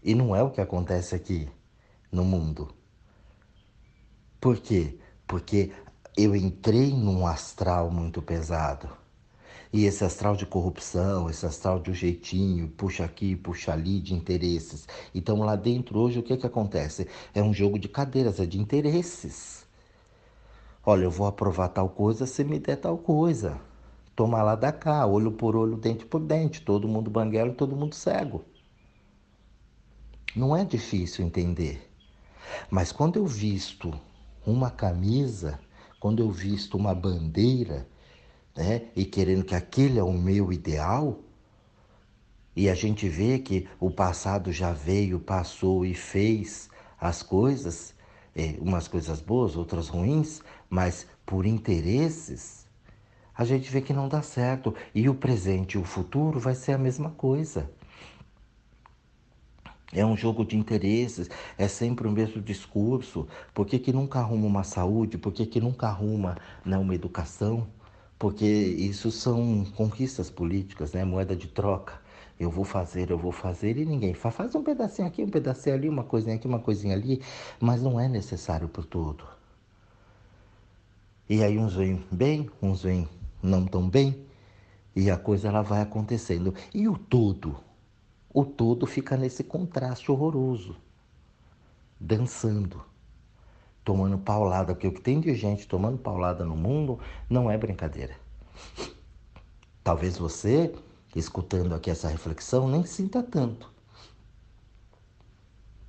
E 0.04 0.16
não 0.16 0.36
é 0.36 0.42
o 0.42 0.50
que 0.50 0.62
acontece 0.62 1.14
aqui 1.14 1.50
no 2.12 2.24
mundo. 2.26 2.74
Por 4.40 4.58
quê? 4.58 5.00
Porque 5.28 5.72
eu 6.18 6.36
entrei 6.36 6.92
num 6.94 7.28
astral 7.28 7.92
muito 7.92 8.22
pesado. 8.22 9.01
E 9.74 9.86
esse 9.86 10.04
astral 10.04 10.36
de 10.36 10.46
corrupção, 10.46 11.30
esse 11.30 11.46
astral 11.46 11.80
de 11.80 11.92
um 11.92 11.94
jeitinho, 11.94 12.68
puxa 12.70 13.06
aqui, 13.06 13.36
puxa 13.36 13.72
ali, 13.72 14.02
de 14.02 14.14
interesses. 14.14 14.88
Então 15.16 15.40
lá 15.40 15.56
dentro 15.56 15.98
hoje 16.00 16.20
o 16.20 16.24
que, 16.24 16.36
que 16.36 16.46
acontece? 16.46 17.08
É 17.34 17.42
um 17.42 17.54
jogo 17.54 17.80
de 17.80 17.88
cadeiras, 17.88 18.40
é 18.40 18.46
de 18.46 18.60
interesses. 18.60 19.66
Olha, 20.86 21.04
eu 21.06 21.12
vou 21.12 21.26
aprovar 21.28 21.70
tal 21.70 21.88
coisa 21.90 22.26
se 22.26 22.44
me 22.44 22.60
der 22.60 22.76
tal 22.78 22.98
coisa. 22.98 23.60
Toma 24.16 24.44
lá 24.44 24.56
da 24.56 24.72
cá, 24.74 25.06
olho 25.06 25.32
por 25.32 25.56
olho, 25.56 25.78
dente 25.78 26.06
por 26.06 26.20
dente, 26.20 26.62
todo 26.62 26.88
mundo 26.88 27.10
banguelo, 27.10 27.54
todo 27.54 27.76
mundo 27.76 27.96
cego. 27.96 28.44
Não 30.36 30.56
é 30.56 30.66
difícil 30.66 31.26
entender. 31.26 31.90
Mas 32.70 32.92
quando 32.92 33.18
eu 33.18 33.26
visto 33.26 33.94
uma 34.46 34.70
camisa, 34.70 35.60
quando 36.00 36.22
eu 36.22 36.30
visto 36.30 36.78
uma 36.78 36.94
bandeira, 36.94 37.88
né, 38.56 38.84
e 38.96 39.06
querendo 39.06 39.44
que 39.44 39.56
aquele 39.56 40.00
é 40.00 40.04
o 40.04 40.14
meu 40.14 40.52
ideal, 40.52 41.20
e 42.56 42.70
a 42.70 42.76
gente 42.76 43.08
vê 43.08 43.40
que 43.40 43.68
o 43.80 43.90
passado 43.90 44.52
já 44.52 44.74
veio, 44.74 45.20
passou 45.20 45.86
e 45.86 45.94
fez 45.94 46.70
as 47.00 47.24
coisas, 47.24 47.94
é, 48.36 48.56
umas 48.60 48.88
coisas 48.88 49.22
boas, 49.22 49.56
outras 49.56 49.88
ruins, 49.88 50.42
mas 50.70 51.08
por 51.26 51.46
interesses, 51.46 52.68
a 53.36 53.46
gente 53.46 53.72
vê 53.72 53.82
que 53.82 53.94
não 53.94 54.10
dá 54.10 54.22
certo. 54.22 54.76
E 54.94 55.08
o 55.08 55.16
presente 55.16 55.74
e 55.74 55.78
o 55.78 55.84
futuro 55.84 56.40
vai 56.40 56.54
ser 56.54 56.74
a 56.74 56.78
mesma 56.78 57.10
coisa. 57.12 57.72
É 59.94 60.06
um 60.06 60.16
jogo 60.16 60.46
de 60.46 60.56
interesses, 60.56 61.30
é 61.58 61.68
sempre 61.68 62.08
o 62.08 62.12
mesmo 62.12 62.42
discurso. 62.42 63.28
Por 63.54 63.66
que, 63.66 63.80
que 63.80 63.92
nunca 63.92 64.20
arruma 64.20 64.46
uma 64.46 64.64
saúde? 64.64 65.18
Por 65.18 65.34
que, 65.34 65.46
que 65.46 65.60
nunca 65.60 65.88
arruma 65.88 66.38
né, 66.66 66.78
uma 66.78 66.96
educação? 66.96 67.68
Porque 68.22 68.46
isso 68.46 69.10
são 69.10 69.66
conquistas 69.76 70.30
políticas, 70.30 70.94
né? 70.94 71.04
moeda 71.04 71.36
de 71.36 71.48
troca. 71.48 72.00
Eu 72.40 72.52
vou 72.52 72.64
fazer, 72.64 73.10
eu 73.10 73.18
vou 73.18 73.32
fazer 73.32 73.78
e 73.80 73.84
ninguém 73.84 74.14
faz. 74.14 74.36
Faz 74.36 74.54
um 74.54 74.62
pedacinho 74.62 75.08
aqui, 75.08 75.24
um 75.24 75.30
pedacinho 75.30 75.74
ali, 75.74 75.90
uma 75.90 76.04
coisinha 76.04 76.36
aqui, 76.36 76.46
uma 76.46 76.60
coisinha 76.60 76.94
ali, 76.94 77.20
mas 77.60 77.82
não 77.82 78.00
é 78.00 78.08
necessário 78.08 78.70
por 78.70 78.86
tudo. 78.86 79.24
E 81.28 81.44
aí 81.44 81.58
uns 81.58 81.74
vêm 81.74 82.06
bem, 82.12 82.48
uns 82.62 82.84
vêm 82.84 83.10
não 83.42 83.66
tão 83.66 83.90
bem, 83.90 84.24
e 84.96 85.10
a 85.10 85.18
coisa 85.18 85.48
ela 85.48 85.64
vai 85.64 85.82
acontecendo. 85.82 86.54
E 86.76 86.88
o 86.88 86.96
todo? 87.00 87.58
o 88.32 88.46
todo 88.46 88.86
fica 88.86 89.18
nesse 89.18 89.44
contraste 89.44 90.12
horroroso, 90.12 90.76
dançando, 92.00 92.86
tomando 93.84 94.18
paulada, 94.18 94.74
porque 94.74 94.88
o 94.88 94.94
que 94.94 95.02
tem 95.02 95.20
de 95.20 95.34
gente 95.36 95.68
tomando 95.68 95.98
paulada 95.98 96.46
no 96.46 96.56
mundo 96.56 97.00
não 97.30 97.50
é 97.50 97.58
brincadeira. 97.58 98.16
Talvez 99.84 100.18
você, 100.18 100.74
escutando 101.16 101.74
aqui 101.74 101.90
essa 101.90 102.08
reflexão, 102.08 102.68
nem 102.68 102.86
sinta 102.86 103.24
tanto. 103.24 103.72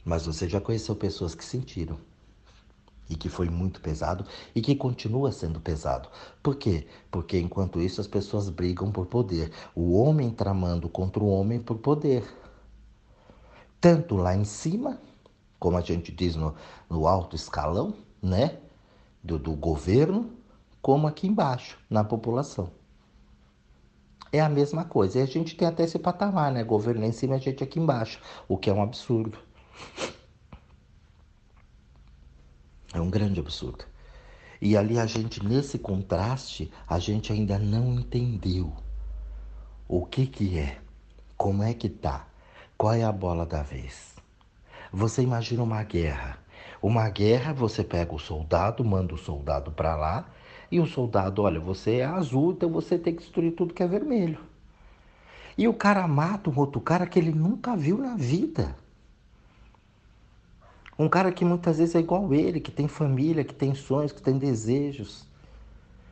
Mas 0.04 0.26
você 0.26 0.48
já 0.48 0.60
conheceu 0.60 0.96
pessoas 0.96 1.34
que 1.34 1.44
sentiram 1.44 1.98
e 3.08 3.14
que 3.14 3.28
foi 3.28 3.48
muito 3.48 3.80
pesado 3.80 4.24
e 4.54 4.60
que 4.60 4.74
continua 4.74 5.30
sendo 5.30 5.60
pesado. 5.60 6.08
Por 6.42 6.56
quê? 6.56 6.86
Porque 7.10 7.38
enquanto 7.38 7.80
isso 7.80 8.00
as 8.00 8.06
pessoas 8.06 8.48
brigam 8.48 8.90
por 8.90 9.06
poder. 9.06 9.52
O 9.74 9.92
homem 9.92 10.30
tramando 10.30 10.88
contra 10.88 11.22
o 11.22 11.28
homem 11.28 11.60
por 11.60 11.78
poder. 11.78 12.24
Tanto 13.80 14.16
lá 14.16 14.34
em 14.34 14.44
cima, 14.44 14.98
como 15.62 15.76
a 15.76 15.80
gente 15.80 16.10
diz 16.10 16.34
no, 16.34 16.56
no 16.90 17.06
alto 17.06 17.36
escalão, 17.36 17.94
né? 18.20 18.58
Do, 19.22 19.38
do 19.38 19.52
governo, 19.52 20.32
como 20.82 21.06
aqui 21.06 21.28
embaixo, 21.28 21.78
na 21.88 22.02
população. 22.02 22.72
É 24.32 24.40
a 24.40 24.48
mesma 24.48 24.84
coisa. 24.84 25.20
E 25.20 25.22
a 25.22 25.26
gente 25.26 25.54
tem 25.54 25.68
até 25.68 25.84
esse 25.84 26.00
patamar, 26.00 26.50
né? 26.50 26.64
Governo 26.64 27.02
lá 27.02 27.06
em 27.06 27.12
cima, 27.12 27.36
a 27.36 27.38
gente 27.38 27.62
aqui 27.62 27.78
embaixo, 27.78 28.20
o 28.48 28.58
que 28.58 28.70
é 28.70 28.72
um 28.72 28.82
absurdo. 28.82 29.38
É 32.92 33.00
um 33.00 33.08
grande 33.08 33.38
absurdo. 33.38 33.84
E 34.60 34.76
ali 34.76 34.98
a 34.98 35.06
gente, 35.06 35.46
nesse 35.46 35.78
contraste, 35.78 36.72
a 36.88 36.98
gente 36.98 37.32
ainda 37.32 37.56
não 37.56 37.94
entendeu 37.94 38.72
o 39.86 40.04
que 40.04 40.26
que 40.26 40.58
é, 40.58 40.80
como 41.36 41.62
é 41.62 41.72
que 41.72 41.88
tá, 41.88 42.26
qual 42.76 42.94
é 42.94 43.04
a 43.04 43.12
bola 43.12 43.46
da 43.46 43.62
vez. 43.62 44.11
Você 44.92 45.22
imagina 45.22 45.62
uma 45.62 45.82
guerra. 45.82 46.38
Uma 46.82 47.08
guerra, 47.08 47.54
você 47.54 47.82
pega 47.82 48.14
o 48.14 48.18
soldado, 48.18 48.84
manda 48.84 49.14
o 49.14 49.18
soldado 49.18 49.70
para 49.70 49.96
lá, 49.96 50.28
e 50.70 50.80
o 50.80 50.86
soldado, 50.86 51.42
olha, 51.42 51.58
você 51.58 51.96
é 51.96 52.04
azul, 52.04 52.52
então 52.52 52.68
você 52.68 52.98
tem 52.98 53.14
que 53.14 53.22
destruir 53.22 53.52
tudo 53.52 53.72
que 53.72 53.82
é 53.82 53.86
vermelho. 53.86 54.38
E 55.56 55.66
o 55.66 55.72
cara 55.72 56.06
mata 56.06 56.50
um 56.50 56.58
outro 56.58 56.80
cara 56.80 57.06
que 57.06 57.18
ele 57.18 57.32
nunca 57.32 57.76
viu 57.76 57.96
na 57.96 58.16
vida. 58.16 58.76
Um 60.98 61.08
cara 61.08 61.32
que 61.32 61.44
muitas 61.44 61.78
vezes 61.78 61.94
é 61.94 62.00
igual 62.00 62.34
ele, 62.34 62.60
que 62.60 62.70
tem 62.70 62.86
família, 62.86 63.44
que 63.44 63.54
tem 63.54 63.74
sonhos, 63.74 64.12
que 64.12 64.20
tem 64.20 64.36
desejos, 64.36 65.26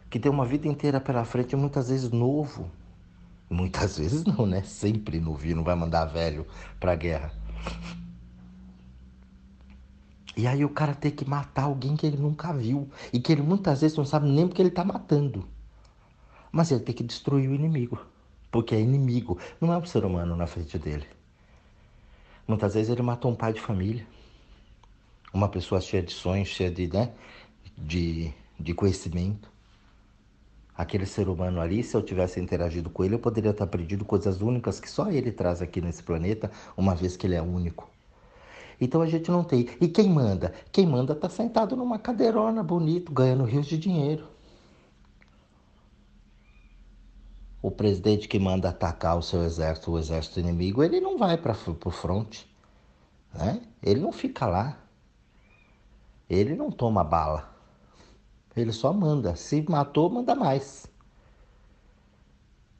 que 0.09 0.19
tem 0.19 0.31
uma 0.31 0.45
vida 0.45 0.67
inteira 0.69 1.01
pela 1.01 1.25
frente, 1.25 1.55
muitas 1.55 1.91
vezes 1.91 2.11
novo. 2.11 2.71
Muitas 3.49 3.99
vezes 3.99 4.25
não, 4.25 4.47
né? 4.47 4.63
Sempre 4.63 5.21
novinho, 5.21 5.57
não 5.57 5.65
vai 5.65 5.75
mandar 5.75 6.07
velho 6.07 6.47
pra 6.79 6.95
guerra. 6.95 7.33
E 10.37 10.47
aí 10.47 10.65
o 10.65 10.71
cara 10.71 10.95
tem 10.95 11.11
que 11.11 11.29
matar 11.29 11.65
alguém 11.65 11.97
que 11.97 12.07
ele 12.07 12.17
nunca 12.17 12.53
viu 12.53 12.89
e 13.13 13.21
que 13.21 13.33
ele 13.33 13.43
muitas 13.43 13.81
vezes 13.81 13.97
não 13.97 14.05
sabe 14.05 14.29
nem 14.29 14.47
porque 14.47 14.63
ele 14.63 14.71
tá 14.71 14.85
matando. 14.85 15.47
Mas 16.53 16.71
ele 16.71 16.81
tem 16.81 16.95
que 16.95 17.03
destruir 17.03 17.49
o 17.49 17.55
inimigo, 17.55 17.99
porque 18.51 18.75
é 18.75 18.81
inimigo, 18.81 19.39
não 19.61 19.73
é 19.73 19.79
um 19.79 19.85
ser 19.85 20.05
humano 20.05 20.37
na 20.37 20.47
frente 20.47 20.79
dele. 20.79 21.07
Muitas 22.47 22.75
vezes 22.75 22.91
ele 22.91 23.03
matou 23.03 23.31
um 23.31 23.37
pai 23.37 23.53
de 23.53 23.61
família 23.61 24.07
uma 25.33 25.49
pessoa 25.49 25.81
cheia 25.81 26.03
de 26.03 26.13
sonhos, 26.13 26.49
cheia 26.49 26.71
de, 26.71 26.89
né, 26.89 27.13
de, 27.77 28.33
de 28.59 28.75
conhecimento. 28.75 29.51
Aquele 30.77 31.07
ser 31.07 31.29
humano 31.29 31.61
ali, 31.61 31.83
se 31.83 31.95
eu 31.97 32.03
tivesse 32.03 32.41
interagido 32.41 32.89
com 32.89 33.05
ele, 33.05 33.15
eu 33.15 33.19
poderia 33.19 33.53
ter 33.53 33.63
aprendido 33.63 34.05
coisas 34.05 34.41
únicas 34.41 34.81
que 34.81 34.89
só 34.89 35.11
ele 35.11 35.31
traz 35.31 35.61
aqui 35.61 35.81
nesse 35.81 36.03
planeta, 36.03 36.51
uma 36.77 36.95
vez 36.95 37.17
que 37.17 37.27
ele 37.27 37.35
é 37.35 37.43
único. 37.43 37.91
Então 38.81 39.03
a 39.03 39.07
gente 39.07 39.31
não 39.31 39.45
tem. 39.45 39.69
E 39.81 39.89
quem 39.89 40.09
manda? 40.09 40.55
Quem 40.73 40.87
manda 40.87 41.13
está 41.13 41.29
sentado 41.29 41.77
numa 41.77 41.99
cadeirona 41.99 42.63
bonito, 42.63 43.13
ganhando 43.13 43.45
rios 43.45 43.67
de 43.67 43.77
dinheiro. 43.77 44.27
O 47.63 47.71
presidente 47.71 48.27
que 48.27 48.39
manda 48.39 48.71
atacar 48.71 49.19
o 49.19 49.23
seu 49.23 49.43
exército, 49.45 49.91
o 49.91 49.99
exército 49.99 50.41
inimigo, 50.41 50.83
ele 50.83 50.99
não 50.99 51.19
vai 51.19 51.37
para 51.37 51.53
o 51.85 51.91
fronte. 51.91 52.51
Né? 53.35 53.61
Ele 53.83 54.01
não 54.01 54.13
fica 54.13 54.47
lá. 54.47 54.79
Ele 56.29 56.55
não 56.55 56.71
toma 56.71 57.05
bala. 57.05 57.55
Ele 58.57 58.73
só 58.73 58.93
manda. 58.95 59.37
Se 59.37 59.63
matou, 59.69 60.09
manda 60.09 60.35
mais. 60.35 60.87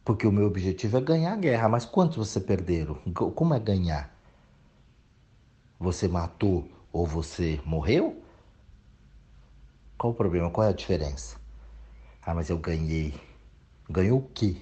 Porque 0.03 0.27
o 0.27 0.33
meu 0.33 0.47
objetivo 0.47 0.97
é 0.97 1.01
ganhar 1.01 1.35
a 1.35 1.37
guerra. 1.37 1.69
Mas 1.69 1.85
quantos 1.85 2.17
você 2.17 2.41
perderam? 2.41 2.95
Como 3.13 3.53
é 3.53 3.59
ganhar? 3.59 4.20
Você 5.81 6.07
matou 6.07 6.69
ou 6.93 7.07
você 7.07 7.59
morreu? 7.65 8.23
Qual 9.97 10.13
o 10.13 10.15
problema? 10.15 10.51
Qual 10.51 10.67
é 10.67 10.71
a 10.71 10.75
diferença? 10.75 11.39
Ah, 12.21 12.35
mas 12.35 12.51
eu 12.51 12.59
ganhei. 12.59 13.15
Ganhou 13.89 14.19
o 14.19 14.29
quê? 14.35 14.59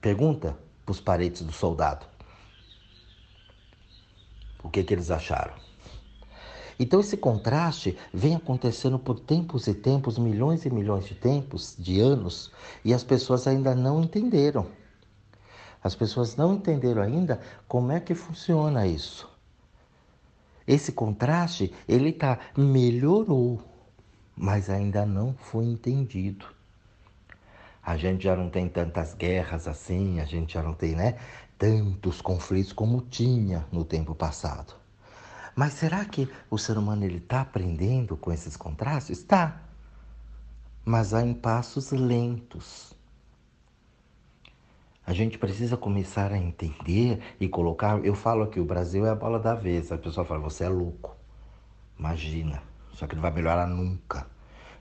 Pergunta 0.00 0.56
para 0.86 0.92
os 0.92 1.00
parentes 1.00 1.42
do 1.42 1.50
soldado. 1.50 2.06
O 4.62 4.70
que, 4.70 4.84
que 4.84 4.94
eles 4.94 5.10
acharam? 5.10 5.54
Então 6.78 7.00
esse 7.00 7.16
contraste 7.16 7.98
vem 8.14 8.36
acontecendo 8.36 9.00
por 9.00 9.18
tempos 9.18 9.66
e 9.66 9.74
tempos, 9.74 10.16
milhões 10.16 10.64
e 10.64 10.70
milhões 10.70 11.06
de 11.06 11.16
tempos, 11.16 11.74
de 11.76 11.98
anos, 11.98 12.52
e 12.84 12.94
as 12.94 13.02
pessoas 13.02 13.48
ainda 13.48 13.74
não 13.74 14.00
entenderam. 14.00 14.66
As 15.82 15.94
pessoas 15.94 16.36
não 16.36 16.54
entenderam 16.54 17.02
ainda 17.02 17.40
como 17.66 17.92
é 17.92 18.00
que 18.00 18.14
funciona 18.14 18.86
isso. 18.86 19.28
Esse 20.66 20.92
contraste, 20.92 21.72
ele 21.88 22.12
tá 22.12 22.38
melhorou, 22.56 23.60
mas 24.36 24.70
ainda 24.70 25.04
não 25.04 25.34
foi 25.34 25.64
entendido. 25.64 26.46
A 27.82 27.96
gente 27.96 28.22
já 28.24 28.36
não 28.36 28.48
tem 28.48 28.68
tantas 28.68 29.12
guerras 29.12 29.66
assim, 29.66 30.20
a 30.20 30.24
gente 30.24 30.54
já 30.54 30.62
não 30.62 30.72
tem, 30.72 30.94
né, 30.94 31.18
tantos 31.58 32.20
conflitos 32.20 32.72
como 32.72 33.02
tinha 33.02 33.66
no 33.72 33.84
tempo 33.84 34.14
passado. 34.14 34.74
Mas 35.54 35.74
será 35.74 36.04
que 36.04 36.28
o 36.48 36.56
ser 36.56 36.78
humano 36.78 37.04
ele 37.04 37.18
está 37.18 37.40
aprendendo 37.40 38.16
com 38.16 38.32
esses 38.32 38.56
contrastes? 38.56 39.18
Está. 39.18 39.60
Mas 40.84 41.12
há 41.12 41.22
em 41.22 41.34
passos 41.34 41.90
lentos. 41.90 42.94
A 45.04 45.12
gente 45.12 45.36
precisa 45.38 45.76
começar 45.76 46.32
a 46.32 46.38
entender 46.38 47.20
e 47.40 47.48
colocar. 47.48 48.04
Eu 48.04 48.14
falo 48.14 48.44
aqui, 48.44 48.60
o 48.60 48.64
Brasil 48.64 49.04
é 49.04 49.10
a 49.10 49.14
bola 49.14 49.38
da 49.38 49.54
vez. 49.54 49.90
A 49.90 49.98
pessoa 49.98 50.24
fala, 50.24 50.40
você 50.40 50.64
é 50.64 50.68
louco. 50.68 51.16
Imagina, 51.98 52.62
só 52.94 53.06
que 53.06 53.14
não 53.14 53.22
vai 53.22 53.32
melhorar 53.32 53.66
nunca. 53.66 54.26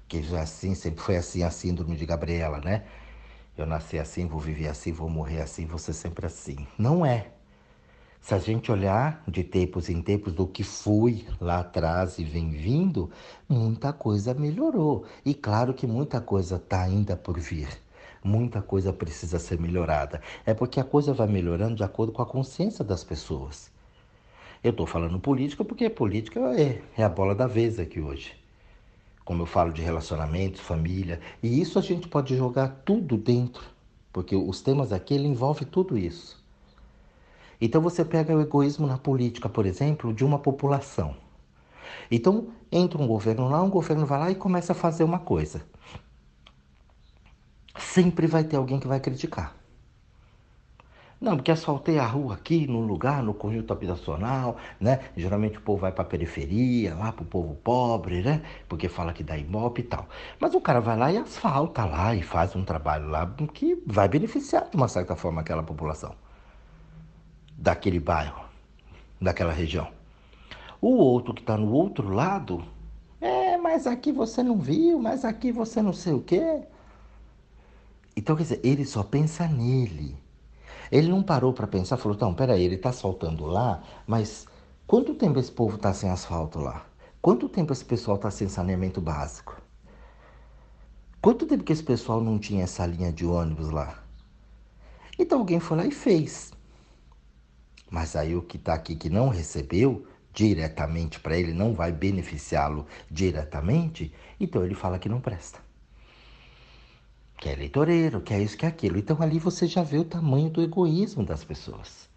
que 0.08 0.22
já 0.22 0.42
assim, 0.42 0.76
sempre 0.76 1.02
foi 1.02 1.16
assim 1.18 1.44
a 1.44 1.50
síndrome 1.50 1.96
de 1.96 2.06
Gabriela, 2.06 2.60
né? 2.60 2.84
Eu 3.58 3.66
nasci 3.66 3.98
assim, 4.00 4.28
vou 4.28 4.40
viver 4.40 4.68
assim, 4.68 4.92
vou 4.92 5.10
morrer 5.10 5.42
assim, 5.42 5.66
vou 5.66 5.80
ser 5.80 5.94
sempre 5.94 6.26
assim. 6.26 6.68
Não 6.78 7.06
é. 7.06 7.32
Se 8.22 8.36
a 8.36 8.38
gente 8.38 8.72
olhar 8.72 9.24
de 9.28 9.44
tempos 9.44 9.90
em 9.90 10.02
tempos 10.02 10.34
do 10.34 10.46
que 10.48 10.64
fui 10.64 11.28
lá 11.40 11.60
atrás 11.60 12.20
e 12.20 12.24
vem 12.24 12.52
vindo, 12.52 13.10
muita 13.50 13.92
coisa 13.92 14.34
melhorou. 14.34 15.06
E 15.26 15.34
claro 15.34 15.74
que 15.74 15.88
muita 15.88 16.22
coisa 16.22 16.58
está 16.58 16.82
ainda 16.82 17.16
por 17.18 17.40
vir. 17.40 17.68
Muita 18.24 18.62
coisa 18.62 18.94
precisa 18.94 19.40
ser 19.40 19.60
melhorada. 19.60 20.22
É 20.46 20.54
porque 20.54 20.80
a 20.80 20.84
coisa 20.84 21.14
vai 21.14 21.28
melhorando 21.28 21.76
de 21.76 21.84
acordo 21.84 22.12
com 22.12 22.22
a 22.22 22.26
consciência 22.26 22.86
das 22.86 23.04
pessoas. 23.04 23.72
Eu 24.64 24.70
estou 24.70 24.86
falando 24.86 25.20
política 25.20 25.66
porque 25.66 25.90
política 25.90 26.40
é, 26.56 26.82
é 26.96 27.04
a 27.04 27.10
bola 27.10 27.34
da 27.34 27.48
vez 27.48 27.80
aqui 27.80 28.00
hoje. 28.00 28.34
Como 29.26 29.42
eu 29.42 29.48
falo 29.48 29.74
de 29.74 29.82
relacionamentos, 29.82 30.62
família, 30.62 31.20
e 31.42 31.60
isso 31.60 31.80
a 31.80 31.82
gente 31.82 32.08
pode 32.08 32.36
jogar 32.36 32.82
tudo 32.86 33.18
dentro, 33.18 33.64
porque 34.14 34.36
os 34.36 34.62
temas 34.62 34.92
aqui 34.92 35.16
ele 35.16 35.28
envolve 35.28 35.66
tudo 35.66 35.98
isso. 35.98 36.40
Então 37.60 37.82
você 37.82 38.06
pega 38.06 38.36
o 38.36 38.42
egoísmo 38.42 38.86
na 38.86 39.00
política, 39.00 39.50
por 39.50 39.66
exemplo, 39.66 40.14
de 40.14 40.24
uma 40.24 40.38
população. 40.38 41.16
Então 42.10 42.50
entra 42.72 43.02
um 43.02 43.08
governo 43.08 43.50
lá, 43.50 43.64
um 43.64 43.70
governo 43.70 44.06
vai 44.06 44.20
lá 44.20 44.32
e 44.32 44.36
começa 44.36 44.74
a 44.74 44.76
fazer 44.76 45.04
uma 45.04 45.20
coisa. 45.20 45.64
Sempre 47.78 48.28
vai 48.28 48.44
ter 48.44 48.58
alguém 48.58 48.80
que 48.80 48.88
vai 48.88 49.00
criticar. 49.00 49.56
Não, 51.22 51.36
porque 51.36 51.52
asfaltei 51.52 52.00
a 52.00 52.06
rua 52.06 52.34
aqui, 52.34 52.66
no 52.66 52.80
lugar, 52.80 53.22
no 53.22 53.32
conjunto 53.32 53.72
habitacional, 53.72 54.58
né? 54.80 55.02
Geralmente 55.16 55.60
o 55.60 55.62
povo 55.62 55.82
vai 55.82 55.92
para 55.92 56.02
a 56.02 56.08
periferia, 56.08 56.96
lá 56.96 57.12
para 57.12 57.22
o 57.22 57.28
povo 57.28 57.54
pobre, 57.64 58.24
né? 58.24 58.42
Porque 58.68 58.90
fala 58.90 59.14
que 59.14 59.24
dá 59.24 59.38
imóvel 59.38 59.84
e 59.84 59.88
tal. 59.88 60.08
Mas 60.40 60.56
o 60.56 60.60
cara 60.60 60.82
vai 60.82 60.98
lá 60.98 61.12
e 61.12 61.18
asfalta 61.18 61.86
lá 61.86 62.16
e 62.16 62.24
faz 62.24 62.56
um 62.56 62.66
trabalho 62.66 63.08
lá 63.08 63.32
que 63.54 63.80
vai 63.86 64.08
beneficiar 64.08 64.68
de 64.68 64.76
uma 64.76 64.88
certa 64.88 65.16
forma 65.16 65.42
aquela 65.42 65.62
população 65.62 66.16
daquele 67.56 68.00
bairro, 68.00 68.44
daquela 69.22 69.54
região. 69.54 69.88
O 70.82 70.96
outro 70.96 71.36
que 71.36 71.42
está 71.42 71.56
no 71.56 71.72
outro 71.72 72.10
lado, 72.10 72.64
é, 73.22 73.56
mas 73.58 73.86
aqui 73.86 74.12
você 74.12 74.42
não 74.42 74.58
viu, 74.58 75.00
mas 75.00 75.24
aqui 75.24 75.52
você 75.52 75.84
não 75.84 75.94
sei 75.94 76.14
o 76.14 76.22
quê. 76.22 76.64
Então, 78.16 78.36
quer 78.36 78.44
dizer, 78.44 78.62
ele 78.64 78.86
só 78.86 79.04
pensa 79.04 79.48
nele. 79.48 80.18
Ele 80.92 81.08
não 81.08 81.24
parou 81.24 81.54
para 81.54 81.68
pensar, 81.68 81.98
falou, 81.98 82.18
não, 82.20 82.34
peraí, 82.34 82.64
ele 82.64 82.76
está 82.76 82.90
asfaltando 82.90 83.46
lá, 83.46 83.82
mas 84.06 84.46
quanto 84.86 85.16
tempo 85.16 85.40
esse 85.40 85.52
povo 85.52 85.78
está 85.78 85.94
sem 85.94 86.10
asfalto 86.10 86.60
lá? 86.60 86.86
Quanto 87.22 87.48
tempo 87.48 87.72
esse 87.72 87.86
pessoal 87.86 88.18
está 88.18 88.30
sem 88.30 88.50
saneamento 88.50 89.00
básico? 89.00 89.62
Quanto 91.22 91.46
tempo 91.46 91.64
que 91.64 91.72
esse 91.72 91.84
pessoal 91.84 92.20
não 92.20 92.40
tinha 92.40 92.64
essa 92.64 92.86
linha 92.86 93.12
de 93.12 93.26
ônibus 93.26 93.70
lá? 93.70 94.04
Então 95.18 95.40
alguém 95.40 95.60
foi 95.60 95.78
lá 95.78 95.86
e 95.86 95.92
fez. 95.92 96.52
Mas 97.90 98.16
aí 98.16 98.36
o 98.36 98.42
que 98.42 98.58
está 98.58 98.74
aqui 98.74 98.96
que 98.96 99.10
não 99.10 99.30
recebeu 99.30 100.06
diretamente 100.34 101.20
para 101.20 101.38
ele, 101.38 101.54
não 101.54 101.74
vai 101.74 101.92
beneficiá-lo 101.92 102.86
diretamente, 103.10 104.14
então 104.40 104.66
ele 104.66 104.76
fala 104.76 104.98
que 104.98 105.10
não 105.10 105.22
presta. 105.22 105.60
Que 107.42 107.50
é 107.50 107.54
eleitoreiro, 107.54 108.22
que 108.22 108.34
é 108.34 108.42
isso, 108.42 108.58
que 108.58 108.66
é 108.66 108.70
aquilo. 108.70 108.98
Então 108.98 109.22
ali 109.22 109.40
você 109.40 109.68
já 109.68 109.84
vê 109.84 109.98
o 109.98 110.06
tamanho 110.06 110.50
do 110.50 110.62
egoísmo 110.62 111.26
das 111.26 111.44
pessoas. 111.44 112.10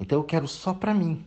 Então 0.00 0.18
eu 0.18 0.24
quero 0.24 0.48
só 0.48 0.74
para 0.74 0.94
mim. 0.94 1.24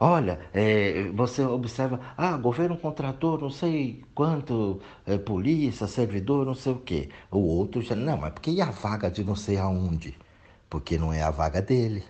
Olha, 0.00 0.38
é, 0.54 1.08
você 1.10 1.42
observa, 1.44 2.00
ah, 2.16 2.36
governo 2.36 2.76
contratou 2.78 3.36
não 3.38 3.50
sei 3.50 4.04
quanto, 4.14 4.80
é, 5.04 5.18
polícia, 5.18 5.86
servidor, 5.88 6.46
não 6.46 6.54
sei 6.54 6.72
o 6.72 6.80
quê. 6.80 7.08
O 7.30 7.38
outro 7.38 7.82
já, 7.82 7.94
não, 7.96 8.16
mas 8.16 8.32
porque 8.32 8.50
e 8.50 8.60
a 8.62 8.70
vaga 8.70 9.10
de 9.10 9.24
não 9.24 9.34
sei 9.36 9.56
aonde? 9.58 10.16
Porque 10.70 10.96
não 10.98 11.12
é 11.12 11.22
a 11.22 11.30
vaga 11.30 11.60
dele. 11.62 12.04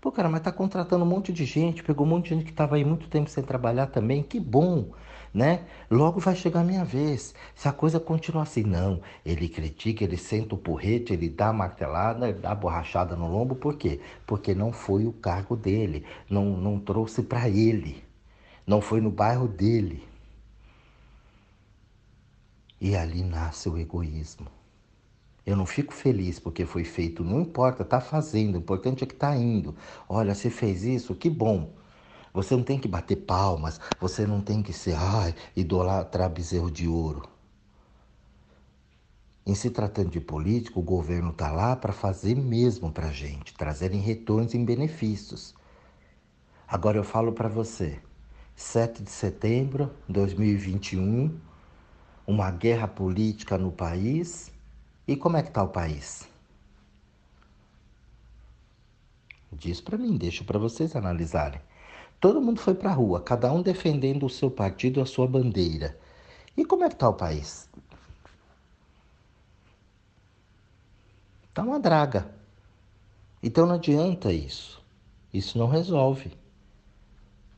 Pô, 0.00 0.12
cara, 0.12 0.28
mas 0.28 0.42
tá 0.42 0.52
contratando 0.52 1.04
um 1.04 1.08
monte 1.08 1.32
de 1.32 1.44
gente, 1.44 1.82
pegou 1.82 2.06
um 2.06 2.10
monte 2.10 2.24
de 2.24 2.30
gente 2.30 2.44
que 2.44 2.50
estava 2.50 2.76
aí 2.76 2.84
muito 2.84 3.08
tempo 3.08 3.30
sem 3.30 3.42
trabalhar 3.44 3.86
também, 3.88 4.22
que 4.22 4.40
bom 4.40 4.90
né? 5.32 5.64
Logo 5.90 6.20
vai 6.20 6.36
chegar 6.36 6.60
a 6.60 6.64
minha 6.64 6.84
vez. 6.84 7.34
Se 7.54 7.68
a 7.68 7.72
coisa 7.72 7.98
continuar 7.98 8.42
assim, 8.42 8.62
não, 8.62 9.00
ele 9.24 9.48
critica, 9.48 10.04
ele 10.04 10.16
senta 10.16 10.54
o 10.54 10.58
porrete, 10.58 11.12
ele 11.12 11.28
dá 11.28 11.48
a 11.48 11.52
martelada, 11.52 12.28
ele 12.28 12.38
dá 12.38 12.52
a 12.52 12.54
borrachada 12.54 13.16
no 13.16 13.30
lombo, 13.30 13.54
por 13.54 13.76
quê? 13.76 14.00
Porque 14.26 14.54
não 14.54 14.72
foi 14.72 15.06
o 15.06 15.12
cargo 15.12 15.56
dele, 15.56 16.04
não, 16.28 16.56
não 16.56 16.78
trouxe 16.78 17.22
para 17.22 17.48
ele, 17.48 18.04
não 18.66 18.80
foi 18.80 19.00
no 19.00 19.10
bairro 19.10 19.48
dele. 19.48 20.02
E 22.80 22.96
ali 22.96 23.22
nasce 23.22 23.68
o 23.68 23.78
egoísmo. 23.78 24.48
Eu 25.46 25.56
não 25.56 25.66
fico 25.66 25.92
feliz 25.92 26.38
porque 26.38 26.64
foi 26.64 26.84
feito, 26.84 27.24
não 27.24 27.40
importa, 27.40 27.84
tá 27.84 28.00
fazendo, 28.00 28.54
o 28.54 28.58
importante 28.58 29.02
é 29.02 29.06
que 29.06 29.14
tá 29.14 29.36
indo. 29.36 29.74
Olha, 30.08 30.34
você 30.34 30.50
fez 30.50 30.84
isso, 30.84 31.14
que 31.14 31.30
bom. 31.30 31.72
Você 32.32 32.56
não 32.56 32.64
tem 32.64 32.78
que 32.78 32.88
bater 32.88 33.16
palmas, 33.16 33.80
você 34.00 34.26
não 34.26 34.40
tem 34.40 34.62
que 34.62 34.72
ser, 34.72 34.94
ai, 34.96 35.34
idolatrar 35.56 36.30
bezerro 36.30 36.70
de 36.70 36.88
ouro. 36.88 37.28
Em 39.46 39.54
se 39.54 39.70
tratando 39.70 40.10
de 40.10 40.20
político, 40.20 40.80
o 40.80 40.82
governo 40.82 41.30
está 41.30 41.50
lá 41.50 41.76
para 41.76 41.92
fazer 41.92 42.34
mesmo 42.36 42.92
para 42.92 43.08
a 43.08 43.12
gente, 43.12 43.54
trazerem 43.54 44.00
retornos 44.00 44.54
em 44.54 44.64
benefícios. 44.64 45.54
Agora 46.66 46.96
eu 46.98 47.04
falo 47.04 47.32
para 47.32 47.48
você, 47.48 48.00
7 48.56 49.02
de 49.02 49.10
setembro 49.10 49.92
de 50.06 50.14
2021, 50.14 51.38
uma 52.26 52.50
guerra 52.50 52.88
política 52.88 53.58
no 53.58 53.70
país. 53.72 54.50
E 55.06 55.16
como 55.16 55.36
é 55.36 55.42
que 55.42 55.48
está 55.48 55.62
o 55.62 55.68
país? 55.68 56.28
Diz 59.52 59.80
para 59.80 59.96
mim, 59.96 60.16
deixo 60.16 60.44
para 60.44 60.58
vocês 60.58 60.96
analisarem. 60.96 61.60
Todo 62.22 62.40
mundo 62.40 62.60
foi 62.60 62.72
para 62.72 62.88
a 62.88 62.94
rua, 62.94 63.20
cada 63.20 63.52
um 63.52 63.60
defendendo 63.60 64.26
o 64.26 64.30
seu 64.30 64.48
partido, 64.48 65.00
a 65.00 65.04
sua 65.04 65.26
bandeira. 65.26 65.98
E 66.56 66.64
como 66.64 66.84
é 66.84 66.88
que 66.88 66.94
está 66.94 67.08
o 67.08 67.14
país? 67.14 67.68
Está 71.48 71.64
uma 71.64 71.80
draga. 71.80 72.32
Então 73.42 73.66
não 73.66 73.74
adianta 73.74 74.32
isso. 74.32 74.80
Isso 75.34 75.58
não 75.58 75.66
resolve. 75.66 76.32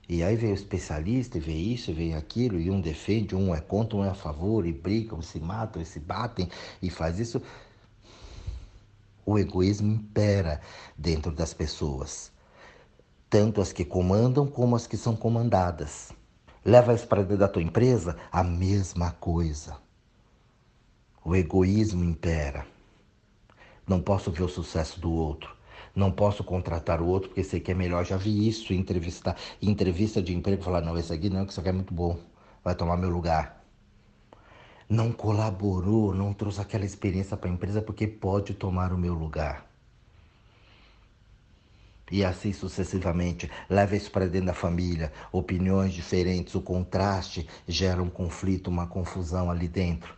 E 0.09 0.23
aí 0.23 0.35
vem 0.35 0.53
o 0.53 0.55
especialista 0.55 1.37
e 1.37 1.43
vê 1.43 1.53
isso, 1.53 1.91
e 1.91 1.95
vê 1.95 2.15
aquilo, 2.15 2.59
e 2.59 2.71
um 2.71 2.81
defende, 2.81 3.37
um 3.37 3.55
é 3.55 3.61
contra, 3.61 3.99
um 3.99 4.05
é 4.05 4.09
a 4.09 4.15
favor, 4.15 4.65
e 4.65 4.73
brigam, 4.73 5.21
se 5.21 5.39
matam, 5.41 5.83
e 5.83 5.85
se 5.85 6.01
batem, 6.01 6.49
e 6.81 6.89
faz 6.89 7.19
isso. 7.21 7.43
O 9.27 9.39
egoísmo 9.39 9.93
impera 9.93 10.63
dentro 10.97 11.31
das 11.31 11.53
pessoas 11.53 12.33
tanto 13.35 13.61
as 13.61 13.73
que 13.73 13.85
comandam 13.85 14.47
como 14.47 14.77
as 14.77 14.87
que 14.87 14.97
são 14.97 15.17
comandadas. 15.17 16.13
Leva 16.65 16.95
isso 16.95 17.09
para 17.09 17.23
dentro 17.23 17.39
da 17.39 17.49
tua 17.49 17.63
empresa, 17.63 18.17
a 18.31 18.45
mesma 18.45 19.11
coisa. 19.11 19.77
O 21.25 21.35
egoísmo 21.35 22.05
impera. 22.05 22.65
Não 23.89 24.01
posso 24.01 24.31
ver 24.31 24.45
o 24.45 24.49
sucesso 24.49 25.01
do 25.01 25.11
outro. 25.11 25.53
Não 25.97 26.13
posso 26.13 26.45
contratar 26.45 27.03
o 27.03 27.09
outro 27.09 27.31
porque 27.31 27.43
sei 27.43 27.59
que 27.59 27.73
é 27.73 27.75
melhor. 27.75 28.05
Já 28.05 28.17
vi 28.17 28.47
isso 28.47 28.73
em 28.73 28.79
entrevista, 28.79 29.35
entrevista 29.61 30.23
de 30.23 30.33
emprego. 30.33 30.63
Falar, 30.63 30.83
não, 30.83 30.97
esse 30.97 31.13
aqui 31.13 31.29
não, 31.29 31.45
que 31.45 31.51
isso 31.51 31.59
aqui 31.59 31.71
é 31.71 31.73
muito 31.73 31.93
bom. 31.93 32.17
Vai 32.63 32.77
tomar 32.77 32.97
meu 32.97 33.11
lugar. 33.11 33.65
Não 34.89 35.11
colaborou, 35.11 36.15
não 36.15 36.33
trouxe 36.33 36.61
aquela 36.61 36.85
experiência 36.85 37.37
para 37.37 37.51
a 37.51 37.53
empresa 37.53 37.83
porque 37.83 38.07
pode 38.07 38.55
tomar 38.55 38.93
o 38.93 38.97
meu 38.97 39.13
lugar 39.13 39.74
e 42.11 42.25
assim 42.25 42.53
sucessivamente. 42.53 43.51
Leva 43.69 43.97
isso 43.97 44.11
para 44.11 44.27
dentro 44.27 44.49
da 44.49 44.55
família, 44.55 45.13
opiniões 45.33 45.93
diferentes, 45.93 46.55
o 46.55 46.61
contraste 46.61 47.49
gera 47.67 48.03
um 48.03 48.11
conflito, 48.11 48.69
uma 48.69 48.87
confusão 48.87 49.51
ali 49.51 49.69
dentro. 49.69 50.15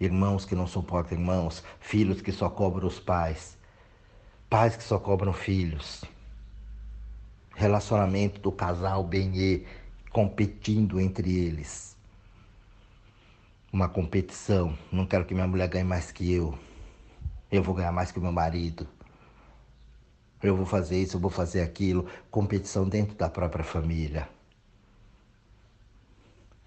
Irmãos 0.00 0.44
que 0.44 0.54
não 0.54 0.66
suportam 0.66 1.18
irmãos, 1.18 1.62
filhos 1.80 2.20
que 2.20 2.32
só 2.32 2.48
cobram 2.48 2.86
os 2.86 3.00
pais, 3.00 3.58
pais 4.48 4.76
que 4.76 4.82
só 4.82 4.98
cobram 4.98 5.32
filhos. 5.32 6.04
Relacionamento 7.54 8.40
do 8.40 8.52
casal 8.52 9.02
bem 9.02 9.66
competindo 10.12 11.00
entre 11.00 11.36
eles. 11.36 11.96
Uma 13.72 13.88
competição. 13.88 14.78
Não 14.92 15.04
quero 15.04 15.24
que 15.24 15.34
minha 15.34 15.46
mulher 15.46 15.68
ganhe 15.68 15.84
mais 15.84 16.12
que 16.12 16.32
eu. 16.32 16.56
Eu 17.50 17.62
vou 17.62 17.74
ganhar 17.74 17.90
mais 17.90 18.12
que 18.12 18.20
meu 18.20 18.30
marido 18.30 18.88
eu 20.42 20.56
vou 20.56 20.66
fazer 20.66 21.00
isso, 21.00 21.16
eu 21.16 21.20
vou 21.20 21.30
fazer 21.30 21.62
aquilo, 21.62 22.06
competição 22.30 22.88
dentro 22.88 23.16
da 23.16 23.28
própria 23.28 23.64
família. 23.64 24.28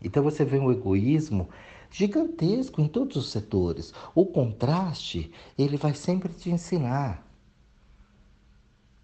Então 0.01 0.23
você 0.23 0.43
vê 0.43 0.57
um 0.57 0.71
egoísmo 0.71 1.49
gigantesco 1.89 2.81
em 2.81 2.87
todos 2.87 3.17
os 3.17 3.31
setores. 3.31 3.93
O 4.15 4.25
contraste, 4.25 5.31
ele 5.57 5.77
vai 5.77 5.93
sempre 5.93 6.33
te 6.33 6.49
ensinar. 6.49 7.25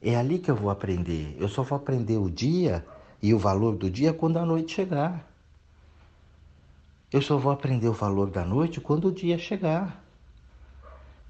É 0.01 0.15
ali 0.15 0.39
que 0.39 0.49
eu 0.49 0.55
vou 0.55 0.69
aprender. 0.69 1.35
Eu 1.39 1.49
só 1.49 1.63
vou 1.63 1.77
aprender 1.77 2.17
o 2.17 2.29
dia 2.29 2.85
e 3.21 3.33
o 3.33 3.39
valor 3.39 3.75
do 3.75 3.89
dia 3.89 4.13
quando 4.13 4.37
a 4.37 4.45
noite 4.45 4.73
chegar. 4.73 5.27
Eu 7.11 7.21
só 7.21 7.37
vou 7.37 7.51
aprender 7.51 7.87
o 7.87 7.93
valor 7.93 8.29
da 8.29 8.43
noite 8.43 8.81
quando 8.81 9.07
o 9.07 9.11
dia 9.11 9.37
chegar. 9.37 10.03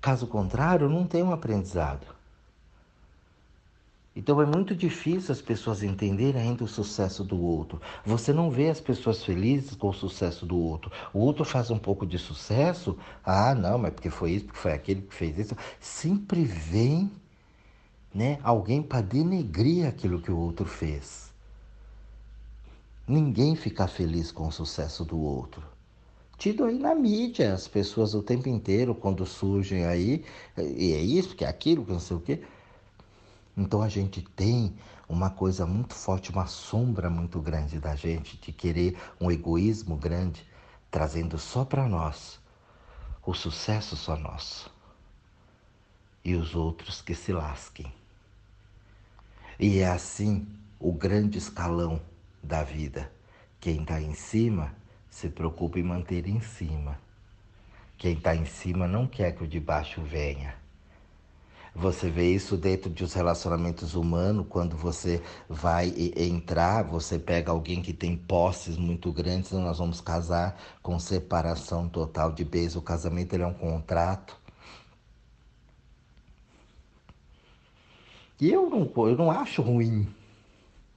Caso 0.01 0.27
contrário, 0.27 0.89
não 0.89 1.05
tem 1.05 1.23
um 1.23 1.31
aprendizado. 1.31 2.16
Então 4.17 4.41
é 4.41 4.47
muito 4.47 4.75
difícil 4.75 5.31
as 5.31 5.43
pessoas 5.43 5.83
entenderem 5.83 6.41
ainda 6.41 6.63
o 6.63 6.67
sucesso 6.67 7.23
do 7.23 7.39
outro. 7.39 7.79
Você 8.03 8.33
não 8.33 8.49
vê 8.49 8.67
as 8.67 8.79
pessoas 8.79 9.23
felizes 9.23 9.75
com 9.75 9.89
o 9.89 9.93
sucesso 9.93 10.43
do 10.43 10.57
outro. 10.57 10.91
O 11.13 11.19
outro 11.19 11.45
faz 11.45 11.69
um 11.69 11.77
pouco 11.77 12.03
de 12.03 12.17
sucesso, 12.17 12.97
ah, 13.23 13.53
não, 13.53 13.77
mas 13.77 13.93
porque 13.93 14.09
foi 14.09 14.31
isso, 14.31 14.45
porque 14.45 14.59
foi 14.59 14.73
aquele 14.73 15.03
que 15.03 15.13
fez 15.13 15.37
isso. 15.37 15.55
Sempre 15.79 16.43
vem 16.43 17.11
né, 18.11 18.39
alguém 18.41 18.81
para 18.81 19.01
denegrir 19.01 19.87
aquilo 19.87 20.19
que 20.19 20.31
o 20.31 20.39
outro 20.39 20.65
fez. 20.65 21.31
Ninguém 23.07 23.55
fica 23.55 23.87
feliz 23.87 24.31
com 24.31 24.47
o 24.47 24.51
sucesso 24.51 25.05
do 25.05 25.19
outro. 25.19 25.61
Tido 26.39 26.65
aí 26.65 26.79
na 26.79 26.95
mídia, 26.95 27.53
as 27.53 27.67
pessoas 27.67 28.15
o 28.15 28.23
tempo 28.23 28.49
inteiro, 28.49 28.95
quando 28.95 29.27
surgem 29.27 29.85
aí, 29.85 30.25
e 30.57 30.93
é 30.93 31.01
isso, 31.01 31.35
que 31.35 31.45
é 31.45 31.47
aquilo, 31.47 31.85
que 31.85 31.91
não 31.91 31.99
sei 31.99 32.17
o 32.17 32.19
quê. 32.19 32.41
Então 33.57 33.81
a 33.81 33.89
gente 33.89 34.21
tem 34.21 34.77
uma 35.09 35.31
coisa 35.31 35.65
muito 35.65 35.95
forte, 35.95 36.29
uma 36.29 36.45
sombra 36.45 37.09
muito 37.09 37.41
grande 37.41 37.79
da 37.79 37.95
gente, 37.95 38.37
de 38.37 38.51
querer 38.51 38.95
um 39.19 39.31
egoísmo 39.31 39.97
grande, 39.97 40.47
trazendo 40.91 41.39
só 41.39 41.65
para 41.65 41.89
nós 41.89 42.39
o 43.25 43.33
sucesso 43.33 43.97
só 43.97 44.15
nosso. 44.15 44.71
E 46.23 46.35
os 46.35 46.53
outros 46.53 47.01
que 47.01 47.15
se 47.15 47.33
lasquem. 47.33 47.91
E 49.59 49.79
é 49.79 49.87
assim 49.87 50.47
o 50.79 50.93
grande 50.93 51.39
escalão 51.39 51.99
da 52.43 52.63
vida. 52.63 53.11
Quem 53.59 53.81
está 53.81 53.99
em 53.99 54.13
cima 54.13 54.71
se 55.09 55.29
preocupa 55.29 55.79
em 55.79 55.83
manter 55.83 56.27
em 56.27 56.39
cima. 56.41 56.99
Quem 57.97 58.13
está 58.13 58.35
em 58.35 58.45
cima 58.45 58.87
não 58.87 59.07
quer 59.07 59.35
que 59.35 59.43
o 59.43 59.47
de 59.47 59.59
baixo 59.59 60.01
venha. 60.03 60.66
Você 61.79 62.09
vê 62.09 62.33
isso 62.33 62.57
dentro 62.57 62.89
dos 62.89 63.13
relacionamentos 63.13 63.93
humanos, 63.93 64.47
quando 64.49 64.75
você 64.75 65.21
vai 65.47 65.93
entrar, 66.15 66.83
você 66.83 67.19
pega 67.19 67.51
alguém 67.51 67.83
que 67.83 67.93
tem 67.93 68.17
posses 68.17 68.77
muito 68.77 69.11
grandes, 69.11 69.51
nós 69.51 69.77
vamos 69.77 70.01
casar 70.01 70.59
com 70.81 70.97
separação 70.97 71.87
total 71.87 72.31
de 72.31 72.43
bens. 72.43 72.75
O 72.75 72.81
casamento 72.81 73.33
ele 73.33 73.43
é 73.43 73.47
um 73.47 73.53
contrato. 73.53 74.35
E 78.41 78.51
eu 78.51 78.69
não, 78.69 78.91
eu 79.07 79.15
não 79.15 79.29
acho 79.31 79.61
ruim 79.61 80.07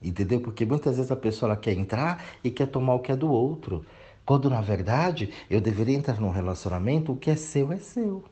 Entendeu? 0.02 0.40
Porque 0.40 0.64
muitas 0.64 0.96
vezes 0.96 1.12
a 1.12 1.16
pessoa 1.16 1.56
quer 1.56 1.74
entrar 1.74 2.24
e 2.42 2.50
quer 2.50 2.66
tomar 2.66 2.94
o 2.94 3.00
que 3.00 3.12
é 3.12 3.16
do 3.16 3.30
outro. 3.30 3.84
Quando 4.24 4.48
na 4.48 4.60
verdade 4.60 5.32
eu 5.50 5.60
deveria 5.60 5.96
entrar 5.96 6.20
num 6.20 6.30
relacionamento, 6.30 7.12
o 7.12 7.16
que 7.16 7.30
é 7.30 7.36
seu 7.36 7.70
é 7.72 7.78
seu. 7.78 8.24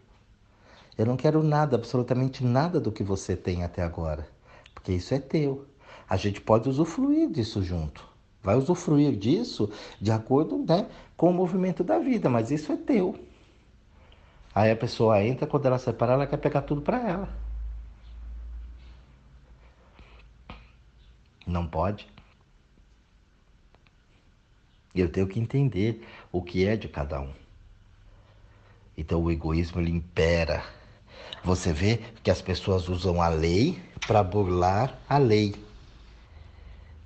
Eu 0.99 1.07
não 1.07 1.17
quero 1.17 1.45
nada, 1.45 1.77
absolutamente 1.77 2.45
nada 2.45 2.81
do 2.81 2.91
que 2.91 3.05
você 3.05 3.37
tem 3.37 3.63
até 3.63 3.83
agora, 3.83 4.29
porque 4.75 4.93
isso 4.93 5.15
é 5.15 5.21
teu. 5.21 5.65
A 6.11 6.17
gente 6.17 6.41
pode 6.41 6.69
usufruir 6.69 7.31
disso 7.31 7.63
junto. 7.63 8.05
Vai 8.43 8.57
usufruir 8.57 9.17
disso 9.17 9.71
de 10.01 10.11
acordo 10.11 10.59
né, 10.59 10.89
com 11.17 11.31
o 11.31 11.33
movimento 11.33 11.85
da 11.85 12.01
vida, 12.01 12.29
mas 12.29 12.51
isso 12.51 12.73
é 12.73 12.77
teu. 12.77 13.15
Aí 14.53 14.73
a 14.73 14.77
pessoa 14.77 15.23
entra, 15.23 15.47
quando 15.47 15.67
ela 15.67 15.79
separa, 15.79 16.15
ela 16.15 16.27
quer 16.27 16.39
pegar 16.39 16.63
tudo 16.63 16.83
para 16.83 16.99
ela. 17.09 17.29
Não 21.47 21.65
pode. 21.67 22.09
Eu 24.93 25.09
tenho 25.09 25.29
que 25.29 25.39
entender 25.39 26.05
o 26.33 26.43
que 26.43 26.67
é 26.67 26.77
de 26.77 26.89
cada 26.89 27.21
um. 27.21 27.33
Então 28.97 29.23
o 29.23 29.31
egoísmo 29.31 29.81
ele 29.81 29.93
impera. 29.93 30.78
Você 31.45 31.73
vê 31.73 32.01
que 32.23 32.31
as 32.31 32.43
pessoas 32.43 32.89
usam 32.89 33.23
a 33.23 33.29
lei 33.29 33.81
para 34.07 34.23
burlar 34.23 34.99
a 35.09 35.19
lei. 35.19 35.55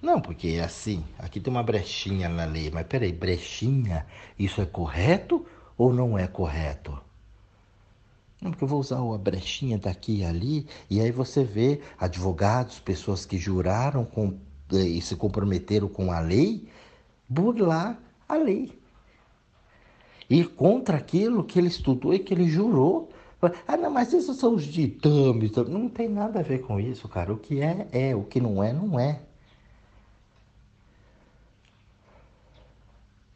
Não, 0.01 0.21
porque 0.21 0.49
é 0.49 0.65
assim. 0.65 1.05
Aqui 1.19 1.39
tem 1.39 1.53
uma 1.53 1.63
brechinha 1.63 2.29
na 2.29 2.45
lei. 2.45 2.71
Mas 2.71 2.87
peraí, 2.87 3.13
brechinha, 3.13 4.07
isso 4.39 4.61
é 4.61 4.67
correto 4.67 5.47
ou 5.77 5.93
não 5.93 6.19
é 6.19 6.27
correto? 6.27 6.99
Não, 8.43 8.51
porque 8.51 8.65
eu 8.65 8.69
vou 8.69 8.81
usar 8.81 8.99
a 8.99 9.19
brechinha 9.19 9.79
daqui 9.79 10.19
e 10.19 10.25
ali, 10.25 10.67
e 10.91 11.01
aí 11.01 11.13
você 11.13 11.45
vê 11.45 11.81
advogados, 11.97 12.81
pessoas 12.81 13.25
que 13.25 13.39
juraram 13.39 14.05
com, 14.05 14.37
eh, 14.73 14.79
e 14.79 15.01
se 15.01 15.15
comprometeram 15.15 15.87
com 15.87 16.11
a 16.11 16.19
lei, 16.19 16.69
burlar 17.29 17.97
a 18.29 18.35
lei. 18.35 18.73
Ir 20.29 20.49
contra 20.49 20.97
aquilo 20.97 21.45
que 21.45 21.57
ele 21.57 21.69
estudou 21.69 22.13
e 22.13 22.19
que 22.19 22.35
ele 22.35 22.49
jurou. 22.49 23.13
Ah, 23.67 23.77
não, 23.77 23.91
mas 23.91 24.13
isso 24.13 24.35
são 24.35 24.55
os 24.55 24.65
ditames. 24.65 25.51
Não 25.69 25.89
tem 25.89 26.09
nada 26.09 26.41
a 26.41 26.43
ver 26.43 26.61
com 26.61 26.79
isso, 26.79 27.09
cara. 27.09 27.33
O 27.33 27.39
que 27.39 27.61
é, 27.61 27.89
é. 27.91 28.15
O 28.15 28.23
que 28.25 28.41
não 28.41 28.63
é, 28.63 28.73
não 28.73 28.99
é. 29.01 29.21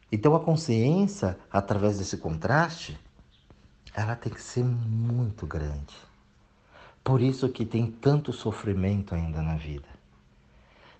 Então 0.09 0.33
a 0.35 0.39
consciência, 0.39 1.37
através 1.51 1.97
desse 1.97 2.17
contraste, 2.17 2.97
ela 3.93 4.15
tem 4.15 4.31
que 4.31 4.41
ser 4.41 4.63
muito 4.63 5.45
grande. 5.45 5.95
Por 7.03 7.21
isso 7.21 7.49
que 7.49 7.65
tem 7.65 7.91
tanto 7.91 8.31
sofrimento 8.31 9.13
ainda 9.13 9.41
na 9.41 9.55
vida. 9.55 9.87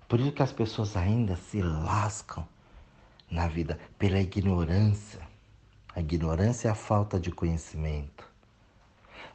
Por 0.08 0.20
isso 0.20 0.32
que 0.34 0.44
as 0.44 0.52
pessoas 0.52 0.98
ainda 0.98 1.36
se 1.38 1.62
lascam 1.62 2.46
na 3.32 3.48
vida 3.48 3.80
pela 3.98 4.20
ignorância. 4.20 5.22
A 5.96 6.02
ignorância 6.02 6.68
é 6.68 6.72
a 6.72 6.76
falta 6.76 7.20
de 7.20 7.32
conhecimento. 7.32 8.27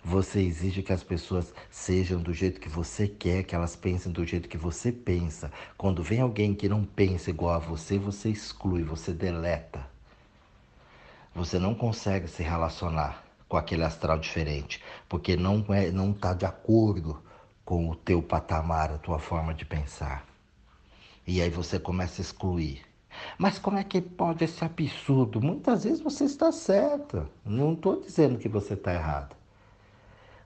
Você 0.05 0.41
exige 0.41 0.83
que 0.83 0.93
as 0.93 1.05
pessoas 1.05 1.55
sejam 1.71 2.21
do 2.21 2.35
jeito 2.35 2.61
que 2.61 2.69
você 2.69 3.07
quer, 3.07 3.45
que 3.45 3.55
elas 3.55 3.77
pensem 3.77 4.11
do 4.11 4.25
jeito 4.25 4.49
que 4.49 4.59
você 4.59 4.91
pensa. 4.91 5.51
Quando 5.79 6.03
vem 6.03 6.21
alguém 6.21 6.55
que 6.55 6.69
não 6.69 6.85
pensa 6.85 7.31
igual 7.31 7.55
a 7.55 7.59
você, 7.59 7.99
você 7.99 8.29
exclui, 8.29 8.83
você 8.83 9.13
deleta. 9.13 9.87
Você 11.33 11.57
não 11.57 11.73
consegue 11.73 12.27
se 12.27 12.43
relacionar 12.43 13.25
com 13.49 13.57
aquele 13.57 13.85
astral 13.85 14.19
diferente, 14.19 14.83
porque 15.09 15.37
não 15.37 15.65
é, 15.69 15.91
não 15.93 16.11
está 16.11 16.35
de 16.35 16.47
acordo 16.47 17.23
com 17.65 17.89
o 17.89 17.95
teu 17.95 18.21
patamar, 18.21 18.91
a 18.91 18.99
tua 18.99 19.21
forma 19.21 19.55
de 19.55 19.65
pensar. 19.65 20.27
E 21.25 21.41
aí 21.41 21.49
você 21.49 21.79
começa 21.79 22.21
a 22.21 22.25
excluir. 22.25 22.83
Mas 23.39 23.59
como 23.59 23.79
é 23.79 23.85
que 23.85 24.01
pode 24.01 24.43
esse 24.43 24.65
absurdo? 24.65 25.41
Muitas 25.41 25.85
vezes 25.85 26.01
você 26.01 26.25
está 26.25 26.51
certa. 26.51 27.31
Não 27.45 27.75
estou 27.75 28.01
dizendo 28.01 28.39
que 28.39 28.49
você 28.49 28.75
está 28.75 28.93
errado. 28.93 29.42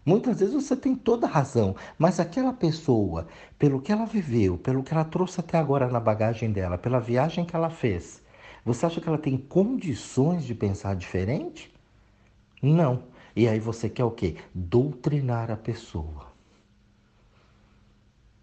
Muitas 0.07 0.38
vezes 0.38 0.55
você 0.55 0.77
tem 0.77 0.95
toda 0.95 1.27
a 1.27 1.31
razão, 1.31 1.75
mas 1.99 2.21
aquela 2.21 2.53
pessoa, 2.53 3.27
pelo 3.59 3.83
que 3.83 3.90
ela 3.90 4.07
viveu, 4.07 4.57
pelo 4.57 4.85
que 4.85 4.95
ela 4.95 5.05
trouxe 5.05 5.40
até 5.40 5.59
agora 5.59 5.88
na 5.88 5.99
bagagem 5.99 6.53
dela, 6.53 6.79
pela 6.79 7.01
viagem 7.01 7.45
que 7.45 7.57
ela 7.57 7.69
fez, 7.69 8.23
você 8.64 8.87
acha 8.87 9.01
que 9.01 9.09
ela 9.09 9.19
tem 9.19 9.37
condições 9.37 10.45
de 10.45 10.55
pensar 10.55 10.95
diferente? 10.95 11.75
Não. 12.62 13.03
E 13.35 13.49
aí 13.49 13.59
você 13.59 13.90
quer 13.90 14.05
o 14.05 14.12
quê? 14.12 14.37
Doutrinar 14.55 15.51
a 15.51 15.57
pessoa. 15.57 16.33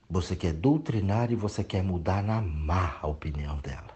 Você 0.09 0.35
quer 0.35 0.51
doutrinar 0.51 1.31
e 1.31 1.35
você 1.35 1.63
quer 1.63 1.81
mudar 1.81 2.21
na 2.21 2.41
má 2.41 2.97
a 3.01 3.07
opinião 3.07 3.57
dela. 3.59 3.92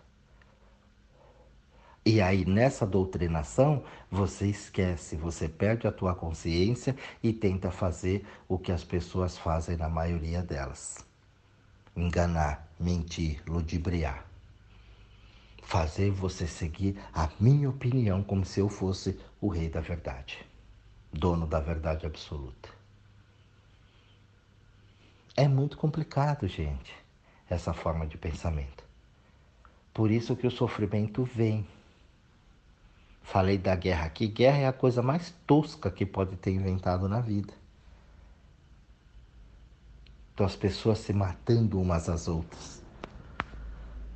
E 2.08 2.22
aí 2.22 2.46
nessa 2.46 2.88
doutrinação 2.88 3.84
você 4.10 4.48
esquece, 4.48 5.18
você 5.18 5.50
perde 5.50 5.88
a 5.88 5.92
tua 5.92 6.16
consciência 6.16 6.96
e 7.22 7.34
tenta 7.34 7.70
fazer 7.70 8.26
o 8.48 8.58
que 8.58 8.72
as 8.72 8.82
pessoas 8.82 9.38
fazem 9.38 9.76
na 9.76 9.90
maioria 9.90 10.42
delas. 10.42 11.06
Enganar, 11.94 12.66
mentir, 12.80 13.44
ludibriar 13.46 14.26
fazer 15.68 16.10
você 16.12 16.48
seguir 16.48 16.98
a 17.14 17.30
minha 17.42 17.70
opinião 17.70 18.24
como 18.24 18.46
se 18.46 18.62
eu 18.62 18.70
fosse 18.70 19.20
o 19.42 19.50
rei 19.50 19.68
da 19.68 19.82
verdade, 19.82 20.46
dono 21.12 21.46
da 21.46 21.60
verdade 21.60 22.06
absoluta. 22.06 22.70
É 25.36 25.46
muito 25.46 25.78
complicado, 25.78 26.48
gente, 26.48 26.96
essa 27.50 27.74
forma 27.74 28.08
de 28.08 28.18
pensamento. 28.18 28.86
Por 29.94 30.10
isso 30.10 30.38
que 30.38 30.48
o 30.48 30.52
sofrimento 30.52 31.26
vem. 31.26 31.68
Falei 33.28 33.58
da 33.58 33.76
guerra 33.76 34.06
aqui, 34.06 34.26
guerra 34.26 34.58
é 34.60 34.68
a 34.68 34.72
coisa 34.72 35.02
mais 35.02 35.34
tosca 35.46 35.92
que 35.92 36.06
pode 36.06 36.38
ter 36.38 36.52
inventado 36.52 37.10
na 37.10 37.20
vida. 37.20 37.54
Então 40.34 40.46
as 40.46 40.56
pessoas 40.56 41.00
se 41.00 41.12
matando 41.12 41.78
umas 41.78 42.08
às 42.08 42.30
outras 42.30 42.82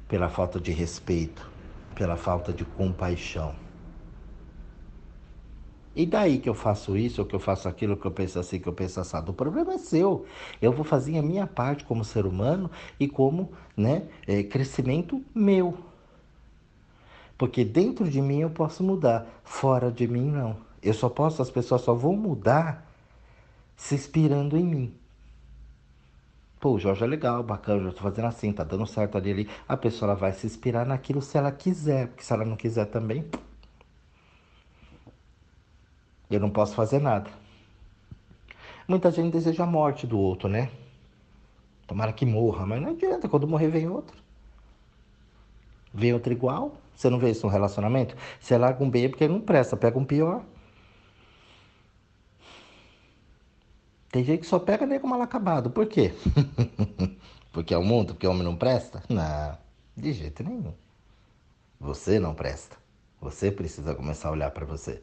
pela 0.07 0.29
falta 0.29 0.61
de 0.61 0.71
respeito, 0.71 1.51
pela 1.93 2.15
falta 2.15 2.53
de 2.53 2.63
compaixão. 2.63 3.53
E 5.93 6.05
daí 6.05 6.39
que 6.39 6.47
eu 6.47 6.55
faço 6.55 6.95
isso, 6.95 7.19
ou 7.19 7.27
que 7.27 7.35
eu 7.35 7.39
faço 7.39 7.67
aquilo, 7.67 7.97
que 7.97 8.07
eu 8.07 8.11
penso 8.11 8.39
assim, 8.39 8.61
que 8.61 8.69
eu 8.69 8.73
penso 8.73 9.01
assado? 9.01 9.33
O 9.33 9.35
problema 9.35 9.73
é 9.73 9.77
seu. 9.77 10.25
Eu 10.61 10.71
vou 10.71 10.85
fazer 10.85 11.17
a 11.17 11.21
minha 11.21 11.45
parte 11.45 11.83
como 11.83 12.05
ser 12.05 12.25
humano 12.25 12.71
e 12.97 13.09
como 13.09 13.51
né, 13.75 14.07
é, 14.25 14.41
crescimento 14.41 15.21
meu. 15.35 15.90
Porque 17.41 17.65
dentro 17.65 18.07
de 18.07 18.21
mim 18.21 18.41
eu 18.41 18.51
posso 18.51 18.83
mudar, 18.83 19.25
fora 19.43 19.91
de 19.91 20.07
mim 20.07 20.29
não. 20.29 20.57
Eu 20.79 20.93
só 20.93 21.09
posso, 21.09 21.41
as 21.41 21.49
pessoas 21.49 21.81
só 21.81 21.91
vão 21.91 22.15
mudar 22.15 22.87
se 23.75 23.95
inspirando 23.95 24.55
em 24.55 24.63
mim. 24.63 24.95
Pô, 26.59 26.73
o 26.73 26.79
Jorge 26.79 27.03
é 27.03 27.07
legal, 27.07 27.41
bacana, 27.41 27.89
eu 27.89 27.93
tô 27.93 28.03
fazendo 28.03 28.25
assim, 28.25 28.53
tá 28.53 28.63
dando 28.63 28.85
certo 28.85 29.17
ali, 29.17 29.31
ali. 29.31 29.49
A 29.67 29.75
pessoa 29.75 30.13
vai 30.13 30.33
se 30.33 30.45
inspirar 30.45 30.85
naquilo 30.85 31.19
se 31.19 31.35
ela 31.35 31.51
quiser, 31.51 32.09
porque 32.09 32.23
se 32.23 32.31
ela 32.31 32.45
não 32.45 32.55
quiser 32.55 32.85
também, 32.85 33.25
eu 36.29 36.39
não 36.39 36.51
posso 36.51 36.75
fazer 36.75 36.99
nada. 36.99 37.31
Muita 38.87 39.09
gente 39.09 39.33
deseja 39.33 39.63
a 39.63 39.65
morte 39.65 40.05
do 40.05 40.19
outro, 40.19 40.47
né? 40.47 40.69
Tomara 41.87 42.13
que 42.13 42.23
morra, 42.23 42.67
mas 42.67 42.79
não 42.79 42.91
adianta, 42.91 43.27
quando 43.27 43.47
morrer 43.47 43.69
vem 43.69 43.89
outro. 43.89 44.15
Vem 45.91 46.13
outro 46.13 46.31
igual. 46.31 46.80
Você 47.01 47.09
não 47.09 47.17
vê 47.17 47.31
isso 47.31 47.47
no 47.47 47.51
relacionamento? 47.51 48.15
Você 48.39 48.55
larga 48.55 48.83
um 48.83 48.89
bem 48.89 49.09
porque 49.09 49.27
não 49.27 49.41
presta, 49.41 49.75
pega 49.75 49.97
um 49.97 50.05
pior. 50.05 50.43
Tem 54.11 54.23
gente 54.23 54.41
que 54.41 54.45
só 54.45 54.59
pega 54.59 54.85
nego 54.85 55.07
mal 55.07 55.19
acabado. 55.19 55.71
Por 55.71 55.87
quê? 55.87 56.13
porque 57.51 57.73
é 57.73 57.77
o 57.77 57.83
mundo, 57.83 58.13
porque 58.13 58.27
o 58.27 58.29
homem 58.29 58.43
não 58.43 58.55
presta? 58.55 59.01
Não, 59.09 59.57
de 59.97 60.13
jeito 60.13 60.43
nenhum. 60.43 60.75
Você 61.79 62.19
não 62.19 62.35
presta. 62.35 62.77
Você 63.19 63.51
precisa 63.51 63.95
começar 63.95 64.29
a 64.29 64.33
olhar 64.33 64.51
para 64.51 64.65
você 64.65 65.01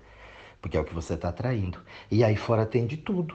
porque 0.60 0.76
é 0.76 0.80
o 0.80 0.84
que 0.84 0.94
você 0.94 1.14
está 1.14 1.30
atraindo. 1.30 1.80
E 2.08 2.22
aí 2.22 2.36
fora 2.36 2.64
tem 2.64 2.86
de 2.86 2.96
tudo. 2.96 3.34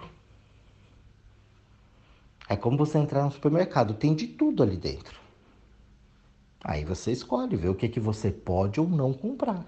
É 2.47 2.55
como 2.55 2.77
você 2.77 2.97
entrar 2.97 3.25
no 3.25 3.31
supermercado, 3.31 3.93
tem 3.93 4.15
de 4.15 4.27
tudo 4.27 4.63
ali 4.63 4.77
dentro. 4.77 5.22
Aí 6.63 6.85
você 6.85 7.11
escolhe, 7.11 7.57
vê 7.57 7.67
o 7.67 7.75
que, 7.75 7.89
que 7.89 7.99
você 7.99 8.31
pode 8.31 8.79
ou 8.79 8.87
não 8.87 9.11
comprar. 9.11 9.65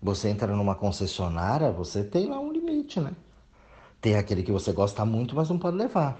Você 0.00 0.28
entra 0.28 0.54
numa 0.54 0.74
concessionária, 0.74 1.70
você 1.70 2.02
tem 2.02 2.26
lá 2.26 2.40
um 2.40 2.50
limite, 2.50 2.98
né? 3.00 3.12
Tem 4.00 4.16
aquele 4.16 4.42
que 4.42 4.52
você 4.52 4.72
gosta 4.72 5.04
muito, 5.04 5.34
mas 5.34 5.50
não 5.50 5.58
pode 5.58 5.76
levar. 5.76 6.18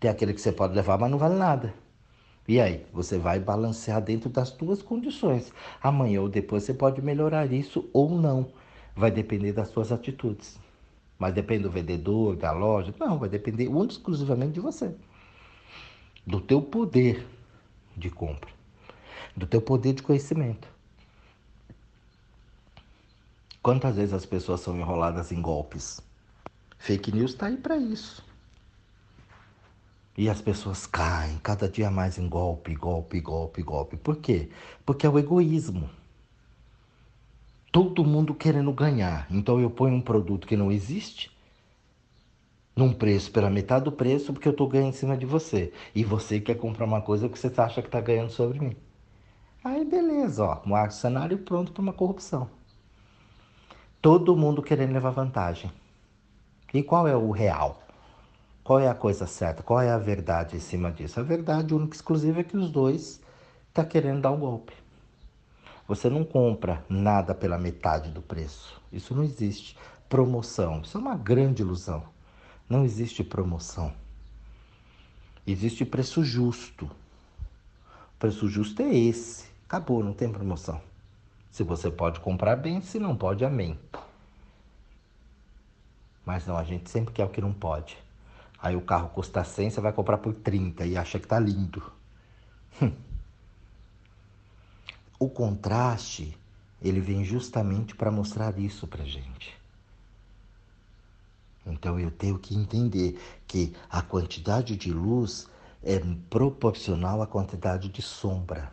Tem 0.00 0.10
aquele 0.10 0.34
que 0.34 0.40
você 0.40 0.50
pode 0.50 0.74
levar, 0.74 0.98
mas 0.98 1.10
não 1.10 1.18
vale 1.18 1.36
nada. 1.36 1.72
E 2.48 2.60
aí, 2.60 2.84
você 2.92 3.18
vai 3.18 3.38
balancear 3.38 4.02
dentro 4.02 4.28
das 4.28 4.48
suas 4.48 4.82
condições. 4.82 5.52
Amanhã 5.80 6.22
ou 6.22 6.28
depois 6.28 6.64
você 6.64 6.74
pode 6.74 7.00
melhorar 7.00 7.52
isso 7.52 7.88
ou 7.92 8.10
não. 8.10 8.50
Vai 8.96 9.12
depender 9.12 9.52
das 9.52 9.68
suas 9.68 9.92
atitudes. 9.92 10.58
Mas 11.18 11.34
depende 11.34 11.62
do 11.62 11.70
vendedor, 11.70 12.34
da 12.34 12.50
loja? 12.50 12.92
Não, 12.98 13.18
vai 13.18 13.28
depender 13.28 13.70
exclusivamente 13.88 14.54
de 14.54 14.60
você. 14.60 14.92
Do 16.26 16.40
teu 16.40 16.60
poder 16.60 17.24
de 17.96 18.10
compra. 18.10 18.50
Do 19.36 19.46
teu 19.46 19.60
poder 19.60 19.94
de 19.94 20.02
conhecimento. 20.02 20.68
Quantas 23.62 23.96
vezes 23.96 24.12
as 24.12 24.26
pessoas 24.26 24.60
são 24.60 24.76
enroladas 24.76 25.30
em 25.30 25.40
golpes? 25.40 26.00
Fake 26.78 27.12
news 27.12 27.30
está 27.32 27.46
aí 27.46 27.56
para 27.56 27.76
isso. 27.76 28.24
E 30.16 30.28
as 30.28 30.42
pessoas 30.42 30.86
caem 30.86 31.38
cada 31.38 31.68
dia 31.68 31.90
mais 31.90 32.18
em 32.18 32.28
golpe, 32.28 32.74
golpe, 32.74 33.20
golpe, 33.20 33.62
golpe. 33.62 33.96
Por 33.96 34.16
quê? 34.16 34.50
Porque 34.84 35.06
é 35.06 35.08
o 35.08 35.18
egoísmo. 35.18 35.88
Todo 37.70 38.04
mundo 38.04 38.34
querendo 38.34 38.72
ganhar. 38.72 39.26
Então 39.30 39.58
eu 39.60 39.70
ponho 39.70 39.94
um 39.94 40.02
produto 40.02 40.46
que 40.46 40.56
não 40.56 40.70
existe 40.70 41.30
num 42.74 42.92
preço 42.92 43.30
pela 43.30 43.50
metade 43.50 43.84
do 43.84 43.92
preço 43.92 44.32
porque 44.32 44.48
eu 44.48 44.52
estou 44.52 44.68
ganhando 44.68 44.90
em 44.90 44.92
cima 44.92 45.16
de 45.16 45.26
você. 45.26 45.72
E 45.94 46.04
você 46.04 46.40
quer 46.40 46.56
comprar 46.56 46.84
uma 46.84 47.00
coisa 47.00 47.28
que 47.28 47.38
você 47.38 47.52
acha 47.60 47.82
que 47.82 47.88
está 47.88 48.00
ganhando 48.00 48.30
sobre 48.30 48.58
mim. 48.58 48.76
Aí 49.64 49.84
beleza, 49.84 50.44
ó, 50.44 50.60
um 50.66 50.90
cenário 50.90 51.38
pronto 51.38 51.72
para 51.72 51.82
uma 51.82 51.92
corrupção. 51.92 52.48
Todo 54.00 54.36
mundo 54.36 54.62
querendo 54.62 54.92
levar 54.92 55.10
vantagem. 55.10 55.70
E 56.74 56.82
qual 56.82 57.06
é 57.06 57.14
o 57.14 57.30
real? 57.30 57.80
Qual 58.64 58.80
é 58.80 58.88
a 58.88 58.94
coisa 58.94 59.26
certa? 59.26 59.62
Qual 59.62 59.80
é 59.80 59.90
a 59.90 59.98
verdade 59.98 60.56
em 60.56 60.60
cima 60.60 60.90
disso? 60.90 61.20
A 61.20 61.22
verdade 61.22 61.74
única 61.74 61.94
e 61.94 61.96
exclusiva 61.96 62.40
é 62.40 62.44
que 62.44 62.56
os 62.56 62.70
dois 62.70 63.20
estão 63.68 63.84
tá 63.84 63.84
querendo 63.84 64.22
dar 64.22 64.30
um 64.30 64.38
golpe. 64.38 64.72
Você 65.86 66.08
não 66.08 66.24
compra 66.24 66.84
nada 66.88 67.34
pela 67.34 67.58
metade 67.58 68.10
do 68.10 68.22
preço. 68.22 68.80
Isso 68.92 69.14
não 69.14 69.22
existe. 69.22 69.76
Promoção. 70.08 70.80
Isso 70.80 70.96
é 70.96 71.00
uma 71.00 71.16
grande 71.16 71.62
ilusão. 71.62 72.11
Não 72.72 72.86
existe 72.86 73.22
promoção. 73.22 73.92
Existe 75.46 75.84
preço 75.84 76.24
justo. 76.24 76.86
O 76.86 78.18
preço 78.18 78.48
justo 78.48 78.80
é 78.80 78.94
esse. 78.94 79.44
Acabou, 79.66 80.02
não 80.02 80.14
tem 80.14 80.32
promoção. 80.32 80.80
Se 81.50 81.62
você 81.62 81.90
pode 81.90 82.20
comprar 82.20 82.56
bem, 82.56 82.80
se 82.80 82.98
não 82.98 83.14
pode, 83.14 83.44
amém. 83.44 83.78
Mas 86.24 86.46
não, 86.46 86.56
a 86.56 86.64
gente 86.64 86.88
sempre 86.88 87.12
quer 87.12 87.26
o 87.26 87.28
que 87.28 87.42
não 87.42 87.52
pode. 87.52 87.98
Aí 88.58 88.74
o 88.74 88.80
carro 88.80 89.10
custa 89.10 89.44
100, 89.44 89.68
você 89.68 89.80
vai 89.82 89.92
comprar 89.92 90.16
por 90.16 90.32
30 90.32 90.86
e 90.86 90.96
acha 90.96 91.20
que 91.20 91.28
tá 91.28 91.38
lindo. 91.38 91.92
Hum. 92.80 92.90
o 95.18 95.28
contraste, 95.28 96.34
ele 96.80 97.02
vem 97.02 97.22
justamente 97.22 97.94
para 97.94 98.10
mostrar 98.10 98.58
isso 98.58 98.86
pra 98.86 99.04
gente. 99.04 99.61
Então 101.66 101.98
eu 101.98 102.10
tenho 102.10 102.38
que 102.38 102.54
entender 102.54 103.20
que 103.46 103.72
a 103.90 104.02
quantidade 104.02 104.76
de 104.76 104.92
luz 104.92 105.46
é 105.82 106.00
proporcional 106.30 107.22
à 107.22 107.26
quantidade 107.26 107.88
de 107.88 108.02
sombra. 108.02 108.72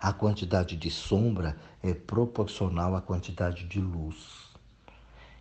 A 0.00 0.12
quantidade 0.12 0.76
de 0.76 0.90
sombra 0.90 1.56
é 1.82 1.94
proporcional 1.94 2.94
à 2.94 3.00
quantidade 3.00 3.64
de 3.64 3.80
luz. 3.80 4.46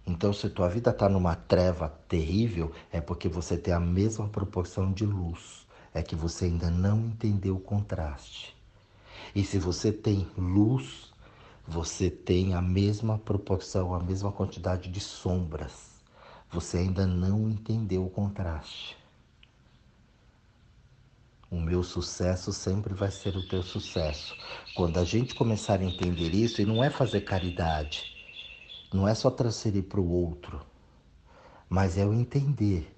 Então, 0.08 0.32
se 0.32 0.50
tua 0.50 0.70
vida 0.70 0.92
está 0.92 1.10
numa 1.10 1.36
treva 1.36 1.90
terrível, 2.08 2.72
é 2.92 3.02
porque 3.02 3.28
você 3.28 3.58
tem 3.58 3.74
a 3.74 3.80
mesma 3.80 4.28
proporção 4.28 4.92
de 4.92 5.04
luz. 5.06 5.66
É 5.94 6.04
que 6.04 6.16
você 6.16 6.46
ainda 6.46 6.70
não 6.70 7.00
entendeu 7.00 7.56
o 7.56 7.60
contraste. 7.60 8.56
E 9.34 9.44
se 9.44 9.58
você 9.58 9.92
tem 9.92 10.28
luz, 10.38 11.12
você 11.68 12.10
tem 12.10 12.54
a 12.54 12.62
mesma 12.62 13.18
proporção, 13.18 13.96
a 13.96 14.00
mesma 14.00 14.32
quantidade 14.32 14.90
de 14.90 15.00
sombras. 15.00 15.95
Você 16.52 16.78
ainda 16.78 17.06
não 17.06 17.50
entendeu 17.50 18.06
o 18.06 18.10
contraste. 18.10 18.98
O 21.50 21.60
meu 21.60 21.84
sucesso 21.84 22.52
sempre 22.52 22.94
vai 22.94 23.12
ser 23.12 23.38
o 23.38 23.48
teu 23.48 23.62
sucesso. 23.62 24.36
Quando 24.74 24.98
a 24.98 25.06
gente 25.06 25.36
começar 25.36 25.80
a 25.80 25.84
entender 25.84 26.34
isso, 26.34 26.62
e 26.62 26.66
não 26.66 26.84
é 26.84 26.90
fazer 26.90 27.22
caridade, 27.22 28.16
não 28.94 29.08
é 29.08 29.14
só 29.14 29.30
transferir 29.30 29.84
para 29.84 30.02
o 30.02 30.12
outro, 30.12 30.62
mas 31.70 31.98
é 31.98 32.06
o 32.06 32.14
entender 32.14 32.96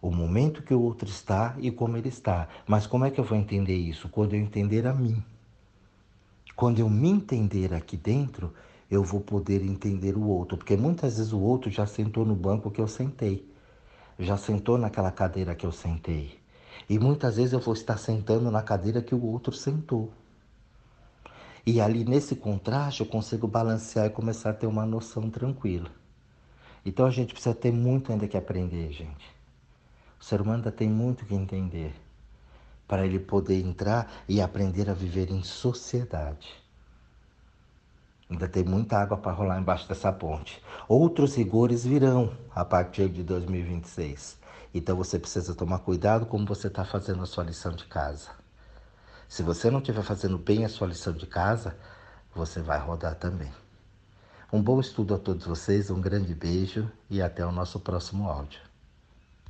o 0.00 0.10
momento 0.10 0.62
que 0.62 0.72
o 0.72 0.80
outro 0.80 1.08
está 1.08 1.56
e 1.58 1.70
como 1.70 1.96
ele 1.96 2.08
está. 2.08 2.48
Mas 2.66 2.86
como 2.86 3.04
é 3.04 3.10
que 3.10 3.18
eu 3.18 3.24
vou 3.24 3.36
entender 3.36 3.76
isso? 3.76 4.08
Quando 4.08 4.34
eu 4.34 4.40
entender 4.40 4.86
a 4.86 4.94
mim. 4.94 5.22
Quando 6.54 6.78
eu 6.78 6.88
me 6.88 7.08
entender 7.08 7.74
aqui 7.74 7.96
dentro, 7.96 8.52
eu 8.90 9.02
vou 9.04 9.20
poder 9.20 9.62
entender 9.62 10.16
o 10.16 10.26
outro, 10.26 10.56
porque 10.56 10.76
muitas 10.76 11.18
vezes 11.18 11.32
o 11.32 11.40
outro 11.40 11.70
já 11.70 11.86
sentou 11.86 12.24
no 12.24 12.34
banco 12.34 12.70
que 12.70 12.80
eu 12.80 12.88
sentei, 12.88 13.46
já 14.18 14.36
sentou 14.36 14.78
naquela 14.78 15.12
cadeira 15.12 15.54
que 15.54 15.66
eu 15.66 15.72
sentei. 15.72 16.38
E 16.88 16.98
muitas 16.98 17.36
vezes 17.36 17.52
eu 17.52 17.60
vou 17.60 17.74
estar 17.74 17.98
sentando 17.98 18.50
na 18.50 18.62
cadeira 18.62 19.02
que 19.02 19.14
o 19.14 19.22
outro 19.22 19.52
sentou. 19.52 20.10
E 21.66 21.80
ali 21.80 22.02
nesse 22.02 22.34
contraste 22.34 23.00
eu 23.00 23.06
consigo 23.06 23.46
balancear 23.46 24.06
e 24.06 24.10
começar 24.10 24.50
a 24.50 24.54
ter 24.54 24.66
uma 24.66 24.86
noção 24.86 25.28
tranquila. 25.28 25.90
Então 26.84 27.04
a 27.04 27.10
gente 27.10 27.34
precisa 27.34 27.54
ter 27.54 27.70
muito 27.70 28.10
ainda 28.10 28.26
que 28.26 28.38
aprender, 28.38 28.90
gente. 28.90 29.36
O 30.18 30.24
ser 30.24 30.40
humano 30.40 30.58
ainda 30.58 30.72
tem 30.72 30.88
muito 30.88 31.26
que 31.26 31.34
entender 31.34 31.94
para 32.86 33.04
ele 33.04 33.18
poder 33.18 33.60
entrar 33.60 34.10
e 34.26 34.40
aprender 34.40 34.88
a 34.88 34.94
viver 34.94 35.30
em 35.30 35.42
sociedade. 35.42 36.48
Ainda 38.30 38.46
tem 38.46 38.62
muita 38.62 38.98
água 38.98 39.16
para 39.16 39.32
rolar 39.32 39.58
embaixo 39.58 39.88
dessa 39.88 40.12
ponte. 40.12 40.62
Outros 40.86 41.34
rigores 41.34 41.84
virão 41.84 42.32
a 42.54 42.64
partir 42.64 43.08
de 43.08 43.22
2026. 43.22 44.38
Então 44.74 44.96
você 44.96 45.18
precisa 45.18 45.54
tomar 45.54 45.78
cuidado 45.78 46.26
como 46.26 46.44
você 46.44 46.66
está 46.66 46.84
fazendo 46.84 47.22
a 47.22 47.26
sua 47.26 47.44
lição 47.44 47.72
de 47.72 47.86
casa. 47.86 48.30
Se 49.28 49.42
você 49.42 49.70
não 49.70 49.78
estiver 49.78 50.02
fazendo 50.02 50.36
bem 50.36 50.64
a 50.64 50.68
sua 50.68 50.88
lição 50.88 51.12
de 51.12 51.26
casa, 51.26 51.76
você 52.34 52.60
vai 52.60 52.78
rodar 52.78 53.14
também. 53.14 53.50
Um 54.52 54.62
bom 54.62 54.80
estudo 54.80 55.14
a 55.14 55.18
todos 55.18 55.46
vocês, 55.46 55.90
um 55.90 56.00
grande 56.00 56.34
beijo 56.34 56.90
e 57.10 57.20
até 57.20 57.44
o 57.44 57.52
nosso 57.52 57.80
próximo 57.80 58.28
áudio. 58.28 58.67